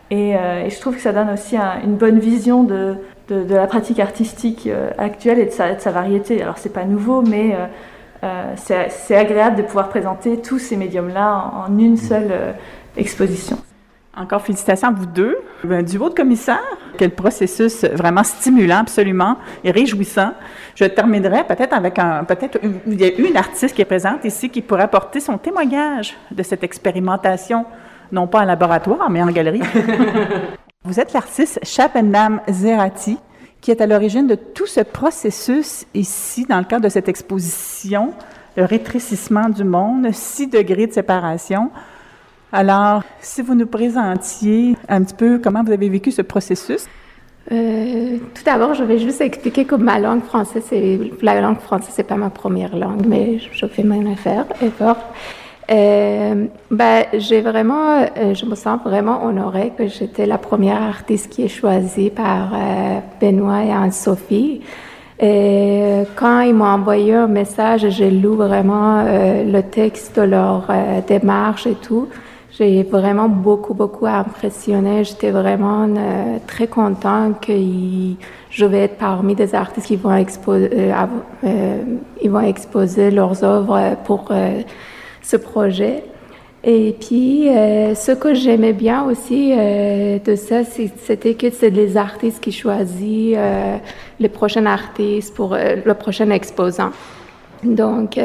Et, 0.10 0.32
et, 0.32 0.70
je 0.70 0.80
trouve 0.80 0.96
que 0.96 1.02
ça 1.02 1.14
donne 1.14 1.30
aussi 1.30 1.56
une 1.56 1.96
bonne 1.96 2.20
vision 2.20 2.64
de, 2.64 2.98
de, 3.40 3.56
la 3.56 3.68
pratique 3.68 4.00
artistique 4.00 4.68
euh, 4.68 4.90
actuelle 4.98 5.40
et 5.40 5.46
de 5.46 5.52
sa, 5.52 5.74
de 5.74 5.80
sa 5.80 5.92
variété. 5.92 6.42
Alors 6.42 6.58
c'est 6.58 6.74
pas 6.74 6.86
nouveau, 6.86 7.22
mais 7.22 7.56
euh, 7.56 7.66
euh, 8.24 8.54
c'est 8.58 9.16
agréable 9.16 9.56
de 9.58 9.64
pouvoir 9.64 9.90
présenter 9.90 10.42
tous 10.42 10.60
ces 10.60 10.76
médiums-là 10.76 11.52
en, 11.68 11.78
une 11.78 11.98
seule 11.98 12.56
exposition. 12.98 13.58
Encore 14.16 14.42
félicitations 14.42 14.90
à 14.90 14.92
vous 14.92 15.06
deux. 15.06 15.38
Du 15.64 15.98
haut 15.98 16.10
de 16.10 16.14
commissaire, 16.14 16.60
quel 16.98 17.12
processus 17.12 17.86
vraiment 17.86 18.24
stimulant, 18.24 18.80
absolument, 18.80 19.38
et 19.64 19.72
réjouissant. 19.72 20.34
Je 20.76 20.86
terminerai 20.86 21.46
peut-être 21.46 21.74
avec 21.74 21.98
un, 21.98 22.26
peut-être 22.26 22.60
il 22.88 23.00
y 23.00 23.06
a 23.06 23.14
une 23.14 23.38
artiste 23.38 23.74
qui 23.74 23.82
est 23.82 23.86
présente 23.86 24.26
ici 24.26 24.50
qui 24.50 24.62
pourrait 24.62 24.84
apporter 24.84 25.22
son 25.22 25.38
témoignage 25.38 26.18
de 26.30 26.44
cette 26.44 26.64
expérimentation, 26.64 27.66
non 28.12 28.28
pas 28.28 28.42
en 28.42 28.46
laboratoire, 28.46 29.10
mais 29.10 29.22
en 29.22 29.28
galerie. 29.28 29.62
Vous 30.84 31.00
êtes 31.00 31.14
l'artiste 31.14 31.60
Chapendam 31.64 32.42
Zerati, 32.50 33.18
qui 33.62 33.72
est 33.72 33.80
à 33.80 33.88
l'origine 33.88 34.28
de 34.28 34.36
tout 34.36 34.66
ce 34.66 34.82
processus 34.82 35.86
ici, 35.94 36.46
dans 36.46 36.58
le 36.58 36.66
cadre 36.66 36.84
de 36.84 36.90
cette 36.90 37.08
exposition, 37.08 38.14
le 38.58 38.66
rétrécissement 38.66 39.48
du 39.48 39.64
monde, 39.64 40.12
six 40.12 40.48
degrés 40.48 40.88
de 40.88 40.94
séparation. 40.94 41.70
Alors, 42.52 43.04
si 43.22 43.42
vous 43.42 43.56
nous 43.56 43.66
présentiez 43.66 44.76
un 44.90 45.04
petit 45.04 45.16
peu 45.16 45.40
comment 45.42 45.64
vous 45.64 45.72
avez 45.72 45.90
vécu 45.90 46.12
ce 46.12 46.22
processus. 46.22 46.86
Euh, 47.52 48.18
tout 48.36 48.44
d'abord, 48.44 48.74
je 48.74 48.84
vais 48.84 49.00
juste 49.00 49.22
expliquer 49.22 49.66
que 49.66 49.76
ma 49.76 50.00
langue 50.00 50.24
française, 50.24 50.64
c'est 50.68 51.00
la 51.22 51.40
langue 51.42 51.60
française, 51.60 51.94
c'est 51.96 52.04
pas 52.04 52.16
ma 52.16 52.30
première 52.30 52.76
langue, 52.76 53.06
mais 53.08 53.40
je 53.40 53.66
fais 53.66 53.84
mon 53.84 54.12
affaire, 54.12 54.46
effort. 54.62 54.98
Euh, 55.72 56.46
ben, 56.70 57.06
j'ai 57.14 57.42
vraiment, 57.42 58.02
euh, 58.02 58.34
je 58.34 58.46
me 58.46 58.56
sens 58.56 58.80
vraiment 58.84 59.24
honorée 59.26 59.72
que 59.78 59.88
j'étais 59.88 60.26
la 60.26 60.38
première 60.38 60.82
artiste 60.82 61.30
qui 61.30 61.44
est 61.44 61.48
choisie 61.48 62.10
par 62.10 62.54
euh, 62.54 63.00
Benoît 63.22 63.64
et 63.64 63.72
Anne-Sophie. 63.72 64.62
Quand 65.20 66.42
ils 66.42 66.54
m'ont 66.54 66.66
envoyé 66.66 67.14
un 67.14 67.28
message, 67.28 67.88
j'ai 67.90 68.10
lu 68.10 68.30
vraiment 68.30 69.04
le 69.04 69.62
texte 69.62 70.16
de 70.20 70.24
leur 70.24 70.68
démarche 71.08 71.68
et 71.68 71.76
tout. 71.76 72.08
J'ai 72.62 72.84
vraiment 72.84 73.28
beaucoup, 73.28 73.74
beaucoup 73.74 74.06
impressionné. 74.06 75.04
J'étais 75.04 75.32
vraiment 75.32 75.90
très 76.46 76.68
contente 76.68 77.44
que 77.46 77.54
je 78.52 78.66
vais 78.66 78.82
être 78.82 78.98
parmi 78.98 79.34
des 79.34 79.56
artistes 79.56 79.88
qui 79.88 79.96
vont 79.96 80.16
exposer, 80.16 80.92
ils 82.22 82.30
vont 82.30 82.42
exposer 82.42 83.10
leurs 83.10 83.44
œuvres 83.44 83.98
pour 84.06 84.32
ce 85.24 85.38
projet. 85.38 86.04
Et 86.64 86.96
puis, 87.00 87.50
euh, 87.50 87.96
ce 87.96 88.12
que 88.12 88.36
j'aimais 88.36 88.74
bien 88.74 89.04
aussi 89.04 89.52
euh, 89.52 90.20
de 90.20 90.36
ça, 90.36 90.64
c'était 90.64 91.34
que 91.34 91.50
c'est 91.50 91.72
les 91.72 91.98
artistes 91.98 92.40
qui 92.40 92.52
choisissent 92.52 93.36
euh, 93.36 93.78
les 94.20 94.30
prochains 94.30 94.68
artistes 94.68 95.34
pour 95.34 95.56
le 95.56 95.94
prochain 95.96 96.30
exposant. 96.30 96.92
Donc, 97.64 98.20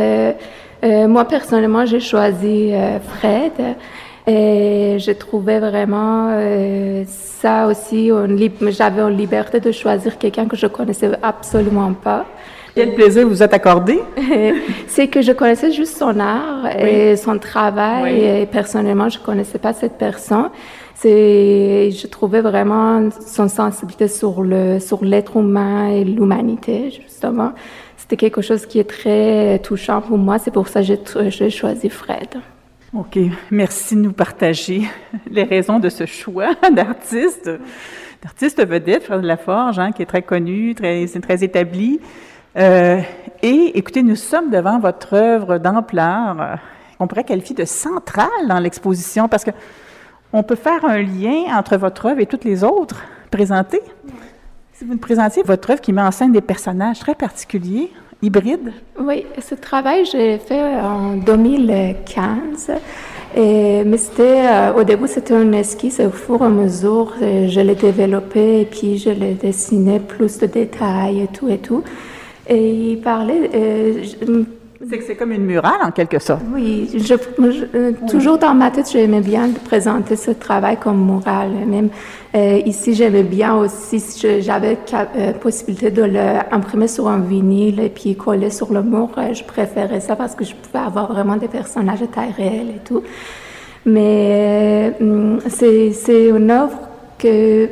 moi, 0.82 1.24
personnellement, 1.24 1.86
j'ai 1.86 2.00
choisi 2.00 2.72
Fred. 3.08 3.76
Et 4.26 4.98
je 4.98 5.12
trouvais 5.12 5.60
vraiment 5.60 6.30
ça 7.06 7.66
aussi, 7.68 8.10
j'avais 8.70 9.02
une 9.02 9.16
liberté 9.16 9.60
de 9.60 9.70
choisir 9.70 10.18
quelqu'un 10.18 10.46
que 10.46 10.56
je 10.56 10.66
connaissais 10.66 11.10
absolument 11.22 11.92
pas. 11.92 12.26
Quel 12.76 12.94
plaisir 12.94 13.26
vous 13.26 13.42
êtes 13.42 13.54
accordé? 13.54 13.98
c'est 14.86 15.08
que 15.08 15.22
je 15.22 15.32
connaissais 15.32 15.72
juste 15.72 15.96
son 15.96 16.20
art 16.20 16.66
et 16.78 17.16
son 17.16 17.38
travail 17.38 18.20
et 18.20 18.46
personnellement, 18.46 19.08
je 19.08 19.18
connaissais 19.18 19.58
pas 19.58 19.72
cette 19.72 19.96
personne. 19.96 20.50
C'est, 20.94 21.90
je 21.90 22.06
trouvais 22.06 22.42
vraiment 22.42 23.08
son 23.26 23.48
sensibilité 23.48 24.08
sur 24.08 24.42
le, 24.42 24.78
sur 24.78 25.02
l'être 25.04 25.36
humain 25.36 25.88
et 25.88 26.04
l'humanité, 26.04 26.90
justement. 26.90 27.52
C'était 27.96 28.16
quelque 28.16 28.42
chose 28.42 28.66
qui 28.66 28.78
est 28.78 28.88
très 28.88 29.58
touchant 29.60 30.02
pour 30.02 30.18
moi. 30.18 30.38
C'est 30.38 30.50
pour 30.50 30.68
ça 30.68 30.82
que 30.82 31.30
j'ai 31.30 31.50
choisi 31.50 31.88
Fred. 31.88 32.28
OK. 32.94 33.18
Merci 33.50 33.96
de 33.96 34.00
nous 34.00 34.12
partager 34.12 34.82
les 35.28 35.42
raisons 35.42 35.80
de 35.80 35.88
ce 35.88 36.06
choix 36.06 36.54
d'artiste. 36.72 37.50
D'artiste 38.22 38.64
vedette, 38.64 39.04
Fred 39.04 39.24
Laforge, 39.24 39.78
hein, 39.78 39.90
qui 39.90 40.02
est 40.02 40.06
très 40.06 40.22
connu, 40.22 40.74
très, 40.74 41.04
très 41.06 41.42
établi. 41.42 42.00
Euh, 42.56 43.00
et 43.42 43.72
écoutez, 43.74 44.02
nous 44.02 44.16
sommes 44.16 44.50
devant 44.50 44.78
votre 44.78 45.14
œuvre 45.14 45.58
d'ampleur, 45.58 46.40
euh, 46.40 46.54
on 47.00 47.06
pourrait 47.06 47.24
qualifier 47.24 47.56
de 47.56 47.64
centrale 47.64 48.48
dans 48.48 48.60
l'exposition, 48.60 49.28
parce 49.28 49.44
que 49.44 49.50
on 50.32 50.42
peut 50.42 50.54
faire 50.54 50.84
un 50.84 51.02
lien 51.02 51.56
entre 51.56 51.76
votre 51.76 52.06
œuvre 52.06 52.20
et 52.20 52.26
toutes 52.26 52.44
les 52.44 52.62
autres 52.62 53.02
présentées. 53.30 53.82
Si 54.72 54.84
vous 54.84 54.92
nous 54.92 54.98
présentiez 54.98 55.42
votre 55.42 55.70
œuvre 55.70 55.80
qui 55.80 55.92
met 55.92 56.02
en 56.02 56.10
scène 56.12 56.32
des 56.32 56.40
personnages 56.40 57.00
très 57.00 57.14
particuliers, 57.14 57.90
hybrides. 58.22 58.72
Oui, 58.98 59.26
ce 59.40 59.54
travail, 59.54 60.04
j'ai 60.04 60.38
fait 60.38 60.62
en 60.80 61.16
2015. 61.16 62.72
Et, 63.36 63.84
mais 63.84 63.98
c'était, 63.98 64.46
euh, 64.46 64.72
au 64.74 64.84
début, 64.84 65.08
c'était 65.08 65.34
un 65.34 65.52
esquisse. 65.52 66.00
Au 66.00 66.10
fur 66.10 66.40
et 66.40 66.46
à 66.46 66.48
mesure, 66.48 67.12
je 67.20 67.60
l'ai 67.60 67.74
développé 67.74 68.62
et 68.62 68.64
puis 68.64 68.96
je 68.96 69.10
l'ai 69.10 69.34
dessiné 69.34 70.00
plus 70.00 70.38
de 70.38 70.46
détails 70.46 71.22
et 71.22 71.26
tout 71.28 71.48
et 71.48 71.58
tout. 71.58 71.82
Et 72.48 72.92
il 72.92 73.00
parlait, 73.00 73.50
euh, 73.54 74.44
C'est 74.84 74.98
que 74.98 75.04
c'est 75.04 75.16
comme 75.16 75.32
une 75.32 75.44
murale, 75.44 75.80
en 75.82 75.90
quelque 75.90 76.18
sorte. 76.18 76.42
Oui, 76.52 76.90
euh, 77.40 77.92
toujours 78.08 78.38
dans 78.38 78.54
ma 78.54 78.70
tête, 78.70 78.90
j'aimais 78.92 79.20
bien 79.20 79.50
présenter 79.64 80.16
ce 80.16 80.30
travail 80.32 80.76
comme 80.76 81.02
murale. 81.04 81.52
Même 81.66 81.88
euh, 82.34 82.60
ici, 82.66 82.94
j'aimais 82.94 83.22
bien 83.22 83.56
aussi, 83.56 84.02
j'avais 84.40 84.78
euh, 84.92 85.32
possibilité 85.32 85.90
de 85.90 86.02
l'imprimer 86.02 86.88
sur 86.88 87.08
un 87.08 87.20
vinyle 87.20 87.80
et 87.80 87.88
puis 87.88 88.16
coller 88.16 88.50
sur 88.50 88.72
le 88.72 88.82
mur. 88.82 89.08
je 89.32 89.44
préférais 89.44 90.00
ça 90.00 90.14
parce 90.14 90.34
que 90.34 90.44
je 90.44 90.54
pouvais 90.54 90.84
avoir 90.84 91.10
vraiment 91.10 91.36
des 91.36 91.48
personnages 91.48 92.00
de 92.00 92.06
taille 92.06 92.34
réelle 92.36 92.68
et 92.76 92.80
tout. 92.84 93.02
Mais 93.86 94.92
c'est 95.48 96.28
une 96.28 96.50
œuvre 96.50 96.78
que 97.18 97.68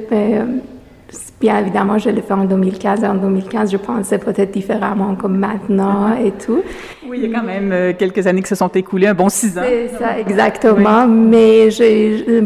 Bien 1.44 1.58
évidemment, 1.58 1.98
je 1.98 2.08
l'ai 2.08 2.22
fait 2.22 2.32
en 2.32 2.46
2015. 2.46 3.04
En 3.04 3.16
2015, 3.16 3.70
je 3.70 3.76
pensais 3.76 4.16
peut-être 4.16 4.50
différemment 4.50 5.14
comme 5.14 5.36
maintenant 5.36 6.16
et 6.16 6.30
tout. 6.30 6.62
Oui, 7.06 7.20
il 7.22 7.30
y 7.30 7.34
a 7.34 7.38
quand 7.38 7.44
même 7.44 7.70
euh, 7.70 7.92
quelques 7.92 8.26
années 8.26 8.40
qui 8.40 8.48
se 8.48 8.54
sont 8.54 8.68
écoulées, 8.68 9.08
un 9.08 9.12
bon 9.12 9.28
six 9.28 9.58
ans. 9.58 9.62
C'est 9.62 9.88
ça, 9.98 10.18
exactement. 10.18 11.06
Mais 11.06 11.68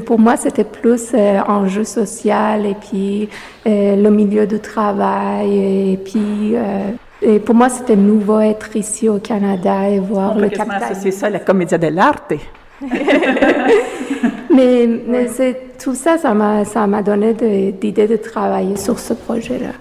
pour 0.04 0.18
moi, 0.18 0.36
c'était 0.36 0.64
plus 0.64 1.12
euh, 1.14 1.38
enjeu 1.46 1.84
social 1.84 2.66
et 2.66 2.74
puis 2.74 3.28
euh, 3.68 3.94
le 3.94 4.10
milieu 4.10 4.48
du 4.48 4.58
travail 4.58 5.92
et 5.92 5.96
puis... 5.96 6.56
et 7.22 7.38
pour 7.38 7.54
moi, 7.54 7.68
c'était 7.68 7.94
nouveau 7.94 8.40
être 8.40 8.74
ici 8.74 9.08
au 9.08 9.20
Canada 9.20 9.88
et 9.88 10.00
voir 10.00 10.34
On 10.34 10.40
le 10.40 10.48
capital. 10.48 10.96
C'est 11.00 11.12
ça, 11.12 11.30
la 11.30 11.38
commedia 11.38 11.78
dell'arte. 11.78 12.32
mais, 14.58 15.54
tout 15.82 15.94
ça, 15.94 16.18
ça 16.18 16.34
m'a, 16.34 17.02
donné 17.02 17.34
d'idées 17.72 18.08
de 18.08 18.16
travailler 18.16 18.76
sur 18.76 18.98
ce 18.98 19.14
projet-là. 19.14 19.72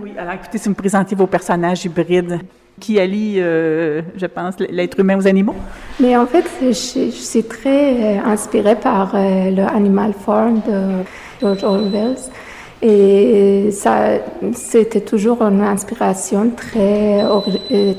Oui, 0.00 0.12
alors 0.16 0.34
écoutez, 0.34 0.58
si 0.58 0.64
vous 0.64 0.70
me 0.70 0.76
présentez 0.76 1.14
vos 1.16 1.26
personnages 1.26 1.84
hybrides 1.84 2.38
qui 2.78 2.98
allient, 2.98 3.36
euh, 3.38 4.02
je 4.16 4.26
pense, 4.26 4.54
l'être 4.58 4.98
humain 4.98 5.18
aux 5.18 5.26
animaux? 5.26 5.54
Mais 5.98 6.16
en 6.16 6.26
fait, 6.26 6.44
je, 6.62 6.72
suis 6.72 7.42
très 7.42 8.18
euh, 8.18 8.24
inspirée 8.24 8.76
par 8.76 9.14
euh, 9.14 9.50
le 9.50 9.62
Animal 9.62 10.12
Farm 10.12 10.60
de 10.66 11.04
George 11.40 11.64
Orwell. 11.64 12.16
Et 12.82 13.70
ça, 13.72 14.12
c'était 14.54 15.02
toujours 15.02 15.42
une 15.42 15.60
inspiration 15.60 16.50
très, 16.56 17.22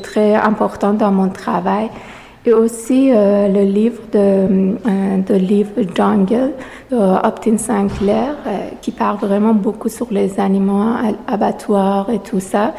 très 0.01 0.33
importante 0.33 0.97
dans 0.97 1.11
mon 1.11 1.29
travail. 1.29 1.89
Et 2.43 2.53
aussi 2.53 3.11
euh, 3.13 3.47
le 3.47 3.61
livre 3.61 4.01
de, 4.11 4.17
euh, 4.19 5.17
de 5.27 5.35
livre 5.35 5.73
Jungle 5.93 6.53
de 6.89 6.97
Upton 6.97 7.57
Sinclair 7.59 8.35
euh, 8.47 8.69
qui 8.81 8.89
parle 8.89 9.17
vraiment 9.17 9.53
beaucoup 9.53 9.89
sur 9.89 10.07
les 10.09 10.39
animaux 10.39 10.81
abattoirs 11.27 12.09
et 12.09 12.17
tout 12.17 12.39
ça. 12.39 12.73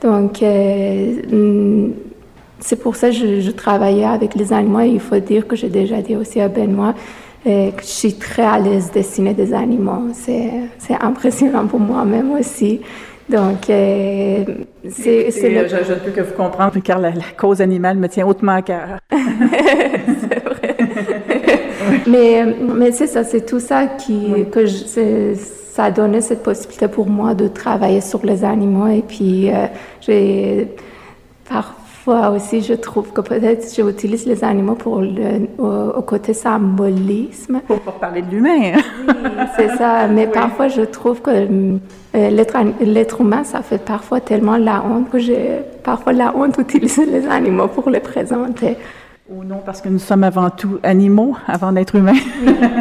Donc 0.00 0.40
mm, 0.40 1.90
c'est 2.58 2.76
pour 2.76 2.96
ça 2.96 3.10
que 3.10 3.40
je, 3.40 3.50
travaillais 3.50 4.06
avec 4.06 4.34
les 4.34 4.50
animaux. 4.50 4.80
Il 4.80 5.00
faut 5.00 5.18
dire 5.18 5.46
que 5.46 5.56
j'ai 5.56 5.68
déjà 5.68 6.00
dit 6.00 6.16
aussi 6.16 6.40
à 6.40 6.48
Benoît 6.48 6.94
que 7.44 7.82
je 7.82 7.86
suis 7.86 8.14
très 8.14 8.44
à 8.44 8.58
l'aise 8.58 8.92
dessiner 8.92 9.34
des 9.34 9.52
animaux. 9.52 10.08
C'est 10.14 10.94
impressionnant 11.00 11.66
pour 11.66 11.80
moi-même 11.80 12.30
aussi. 12.30 12.80
Donc, 13.32 13.70
euh, 13.70 14.44
c'est... 14.90 15.30
Le... 15.48 15.66
Je, 15.66 15.76
je, 15.84 15.92
ne 15.94 15.98
peux 15.98 16.10
que 16.10 16.20
vous 16.20 16.34
comprendre, 16.34 16.78
car 16.84 16.98
la, 16.98 17.12
cause 17.36 17.62
animale 17.62 17.96
me 17.96 18.08
tient 18.08 18.26
hautement 18.26 18.52
à 18.52 18.62
cœur. 18.62 18.98
c'est 19.10 20.44
vrai. 20.44 20.76
mais 22.06 22.44
mais 22.44 22.92
c'est 22.92 23.06
ça, 23.06 23.24
c'est 23.24 23.46
tout 23.46 23.60
ça 23.60 23.86
qui, 23.86 24.44
que 24.52 24.66
je, 24.66 25.34
ça 25.72 25.84
a 25.84 25.90
donné 25.90 26.20
cette 26.20 26.42
possibilité 26.42 26.88
pour 26.88 27.06
moi 27.08 27.32
de 27.32 27.48
travailler 27.48 28.02
sur 28.02 28.24
les 28.26 28.44
animaux. 28.44 28.88
Et 28.88 29.02
puis, 29.02 29.50
euh, 29.50 29.66
j'ai... 30.02 30.68
Par, 31.48 31.74
Fois 32.04 32.30
aussi, 32.30 32.62
je 32.62 32.74
trouve 32.74 33.12
que 33.12 33.20
peut-être 33.20 33.64
j'utilise 33.72 34.26
les 34.26 34.42
animaux 34.42 34.74
pour 34.74 35.00
le 35.00 35.46
au, 35.58 36.02
côté 36.02 36.34
symbolisme. 36.34 37.60
Pour, 37.64 37.78
parler 37.78 38.22
de 38.22 38.30
l'humain. 38.32 38.72
oui, 39.06 39.14
c'est 39.56 39.68
ça. 39.76 40.08
Mais 40.08 40.26
parfois, 40.26 40.66
je 40.66 40.80
trouve 40.80 41.20
que 41.20 41.30
euh, 41.30 41.78
l'être 42.80 43.20
humain, 43.20 43.44
ça 43.44 43.62
fait 43.62 43.78
parfois 43.78 44.20
tellement 44.20 44.56
la 44.56 44.82
honte 44.84 45.10
que 45.10 45.20
j'ai 45.20 45.60
parfois 45.84 46.12
la 46.12 46.34
honte 46.34 46.58
d'utiliser 46.58 47.06
les 47.06 47.24
animaux 47.28 47.68
pour 47.68 47.88
les 47.88 48.00
présenter. 48.00 48.76
Ou 49.30 49.44
non, 49.44 49.60
parce 49.64 49.80
que 49.80 49.88
nous 49.88 50.00
sommes 50.00 50.24
avant 50.24 50.50
tout 50.50 50.80
animaux, 50.82 51.36
avant 51.46 51.70
d'être 51.70 51.94
humains. 51.94 52.18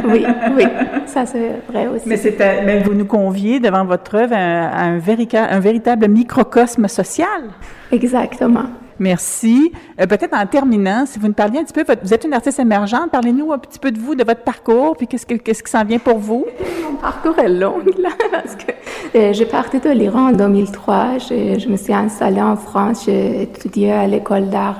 oui, 0.05 0.25
oui, 0.57 0.65
ça 1.05 1.27
c'est 1.27 1.61
vrai 1.69 1.85
aussi. 1.85 2.09
Mais, 2.09 2.19
mais, 2.65 2.79
vous 2.79 2.95
nous 2.95 3.05
conviez 3.05 3.59
devant 3.59 3.85
votre 3.85 4.15
œuvre 4.15 4.33
à, 4.35 4.81
un, 4.83 4.95
un 4.95 5.59
véritable 5.59 6.07
microcosme 6.07 6.87
social. 6.87 7.51
Exactement. 7.91 8.65
Merci. 9.01 9.71
Euh, 9.99 10.05
peut-être 10.05 10.35
en 10.37 10.45
terminant, 10.45 11.07
si 11.07 11.17
vous 11.17 11.25
nous 11.25 11.33
parliez 11.33 11.57
un 11.57 11.63
petit 11.63 11.73
peu, 11.73 11.83
vous 12.03 12.13
êtes 12.13 12.23
une 12.23 12.33
artiste 12.33 12.59
émergente, 12.59 13.09
parlez-nous 13.11 13.51
un 13.51 13.57
petit 13.57 13.79
peu 13.79 13.89
de 13.89 13.97
vous, 13.97 14.13
de 14.13 14.23
votre 14.23 14.43
parcours, 14.43 14.95
puis 14.95 15.07
qu'est-ce, 15.07 15.25
qui 15.25 15.71
s'en 15.71 15.83
vient 15.83 15.97
pour 15.97 16.19
vous? 16.19 16.45
Mon 16.87 16.97
parcours 16.97 17.39
est 17.39 17.49
long, 17.49 17.79
là, 17.97 18.09
parce 18.31 18.55
que 18.55 18.71
euh, 19.17 19.33
j'ai 19.33 19.45
parti 19.45 19.79
de 19.79 19.89
l'Iran 19.89 20.29
en 20.29 20.31
2003. 20.33 21.17
Je, 21.17 21.57
je, 21.57 21.67
me 21.67 21.77
suis 21.77 21.95
installée 21.95 22.43
en 22.43 22.55
France. 22.55 23.05
J'ai 23.07 23.41
étudié 23.41 23.91
à 23.91 24.05
l'école 24.05 24.49
d'art 24.49 24.77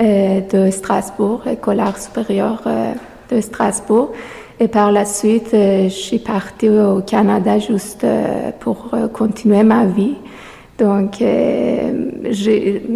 euh, 0.00 0.40
de 0.40 0.68
Strasbourg, 0.72 1.46
école 1.46 1.76
d'art 1.76 1.98
supérieur 1.98 2.64
de 3.30 3.40
Strasbourg. 3.40 4.10
Et 4.58 4.66
par 4.66 4.90
la 4.90 5.04
suite, 5.04 5.50
je 5.52 5.88
suis 5.88 6.18
partie 6.18 6.68
au 6.68 7.00
Canada 7.00 7.60
juste 7.60 8.04
pour 8.58 8.90
continuer 9.12 9.62
ma 9.62 9.86
vie. 9.86 10.16
Donc, 10.80 11.20
euh, 11.20 12.10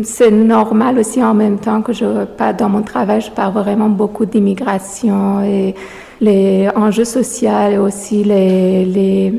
c'est 0.04 0.30
normal 0.30 0.98
aussi 0.98 1.22
en 1.22 1.34
même 1.34 1.58
temps 1.58 1.82
que 1.82 1.92
je, 1.92 2.24
pas 2.24 2.54
dans 2.54 2.70
mon 2.70 2.80
travail, 2.80 3.20
je 3.20 3.30
parle 3.30 3.52
vraiment 3.52 3.90
beaucoup 3.90 4.24
d'immigration 4.24 5.42
et 5.42 5.74
les 6.22 6.70
enjeux 6.74 7.04
sociaux 7.04 7.68
et 7.70 7.76
aussi 7.76 8.24
les, 8.24 8.86
les, 8.86 9.34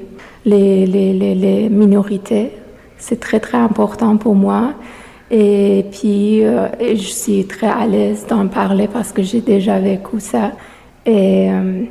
les, 0.46 0.86
les, 0.86 1.70
minorités. 1.70 2.52
C'est 3.00 3.20
très, 3.20 3.40
très 3.40 3.58
important 3.58 4.16
pour 4.18 4.36
moi. 4.36 4.74
Et 5.32 5.84
puis, 5.92 6.46
euh, 6.46 6.68
je 6.80 7.10
suis 7.22 7.46
très 7.46 7.68
à 7.68 7.88
l'aise 7.88 8.28
d'en 8.30 8.48
parler 8.48 8.88
parce 8.88 9.12
que 9.12 9.24
j'ai 9.24 9.42
déjà 9.42 9.80
vécu 9.80 10.20
ça. 10.20 10.52
Euh, 11.08 11.84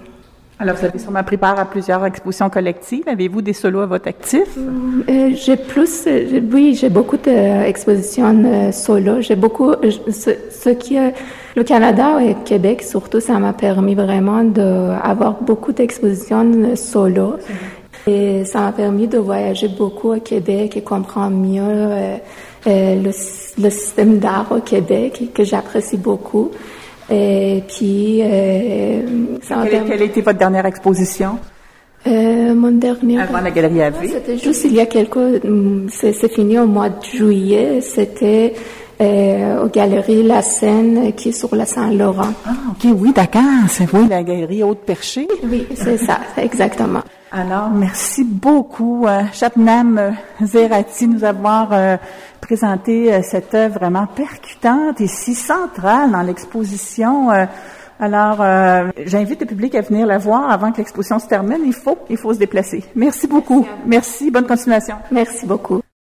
alors, 0.64 0.76
vous 0.76 0.86
avez 0.86 0.98
sûrement 0.98 1.22
pris 1.22 1.36
part 1.36 1.58
à 1.58 1.66
plusieurs 1.66 2.02
expositions 2.06 2.48
collectives. 2.48 3.06
Avez-vous 3.06 3.42
des 3.42 3.52
solos 3.52 3.80
à 3.80 3.86
votre 3.86 4.08
actif? 4.08 4.48
Euh, 4.56 5.30
j'ai 5.34 5.56
plus, 5.56 6.04
euh, 6.06 6.40
oui, 6.50 6.74
j'ai 6.74 6.88
beaucoup 6.88 7.18
d'expositions 7.18 8.42
euh, 8.46 8.72
solo. 8.72 9.20
J'ai 9.20 9.36
beaucoup, 9.36 9.72
ce, 9.82 10.30
ce, 10.50 10.70
qui 10.70 10.96
est 10.96 11.12
le 11.54 11.64
Canada 11.64 12.16
et 12.22 12.34
Québec, 12.46 12.82
surtout, 12.82 13.20
ça 13.20 13.38
m'a 13.38 13.52
permis 13.52 13.94
vraiment 13.94 14.42
d'avoir 14.42 15.34
beaucoup 15.42 15.72
d'expositions 15.72 16.74
solo. 16.76 17.34
Et 18.06 18.46
ça 18.46 18.60
m'a 18.60 18.72
permis 18.72 19.06
de 19.06 19.18
voyager 19.18 19.68
beaucoup 19.68 20.14
au 20.14 20.20
Québec 20.20 20.78
et 20.78 20.82
comprendre 20.82 21.36
mieux 21.36 22.20
le, 22.66 23.04
le 23.04 23.70
système 23.70 24.18
d'art 24.18 24.46
au 24.50 24.60
Québec 24.60 25.24
que 25.34 25.44
j'apprécie 25.44 25.98
beaucoup. 25.98 26.50
Et 27.10 27.62
puis, 27.68 28.20
euh, 28.22 29.00
quelle, 29.46 29.84
quelle, 29.84 30.02
a 30.02 30.04
été 30.04 30.22
votre 30.22 30.38
dernière 30.38 30.66
exposition? 30.66 31.38
Euh, 32.06 32.54
mon 32.54 32.72
dernier. 32.72 33.20
Avant 33.20 33.40
la 33.40 33.50
galerie 33.50 33.82
à 33.82 33.92
C'était 33.92 34.36
juste 34.36 34.64
il 34.64 34.74
y 34.74 34.80
a 34.80 34.86
quelques. 34.86 35.16
Mm, 35.16 35.88
c'est 35.88 36.32
fini 36.32 36.58
au 36.58 36.66
mois 36.66 36.90
de 36.90 37.02
juillet. 37.02 37.80
C'était 37.80 38.54
euh, 39.00 39.64
aux 39.64 39.68
Galeries 39.68 40.22
La 40.22 40.42
Seine 40.42 41.12
qui 41.14 41.30
est 41.30 41.32
sur 41.32 41.54
la 41.56 41.66
Saint-Laurent. 41.66 42.32
Ah, 42.46 42.50
ok, 42.70 42.92
oui, 42.98 43.12
d'accord. 43.12 43.42
C'est 43.68 43.90
oui, 43.92 44.06
la 44.08 44.22
galerie 44.22 44.62
Haute-Perchée. 44.62 45.28
Oui, 45.44 45.66
c'est 45.74 45.96
ça, 45.96 46.20
exactement. 46.36 47.02
Alors, 47.36 47.68
merci 47.68 48.22
beaucoup, 48.22 49.08
euh, 49.08 49.22
Chatnam 49.32 50.14
Zerati, 50.40 51.08
nous 51.08 51.24
avoir 51.24 51.72
euh, 51.72 51.96
présenté 52.40 53.12
euh, 53.12 53.22
cette 53.24 53.52
œuvre 53.56 53.80
vraiment 53.80 54.06
percutante 54.06 55.00
et 55.00 55.08
si 55.08 55.34
centrale 55.34 56.12
dans 56.12 56.22
l'exposition. 56.22 57.32
Euh. 57.32 57.46
alors, 57.98 58.36
j'invite 59.04 59.40
le 59.40 59.46
public 59.46 59.74
à 59.74 59.80
venir 59.80 60.06
la 60.06 60.18
voir 60.18 60.48
avant 60.48 60.70
que 60.70 60.78
l'exposition 60.78 61.18
se 61.18 61.26
termine. 61.26 61.62
Il 61.66 61.72
faut, 61.72 61.98
il 62.08 62.18
faut 62.18 62.32
se 62.32 62.38
déplacer. 62.38 62.84
Merci 62.94 63.26
beaucoup. 63.26 63.66
Merci, 63.84 64.30
bonne 64.30 64.46
continuation. 64.46 64.94
Merci 65.10 65.44
beaucoup. 65.44 65.84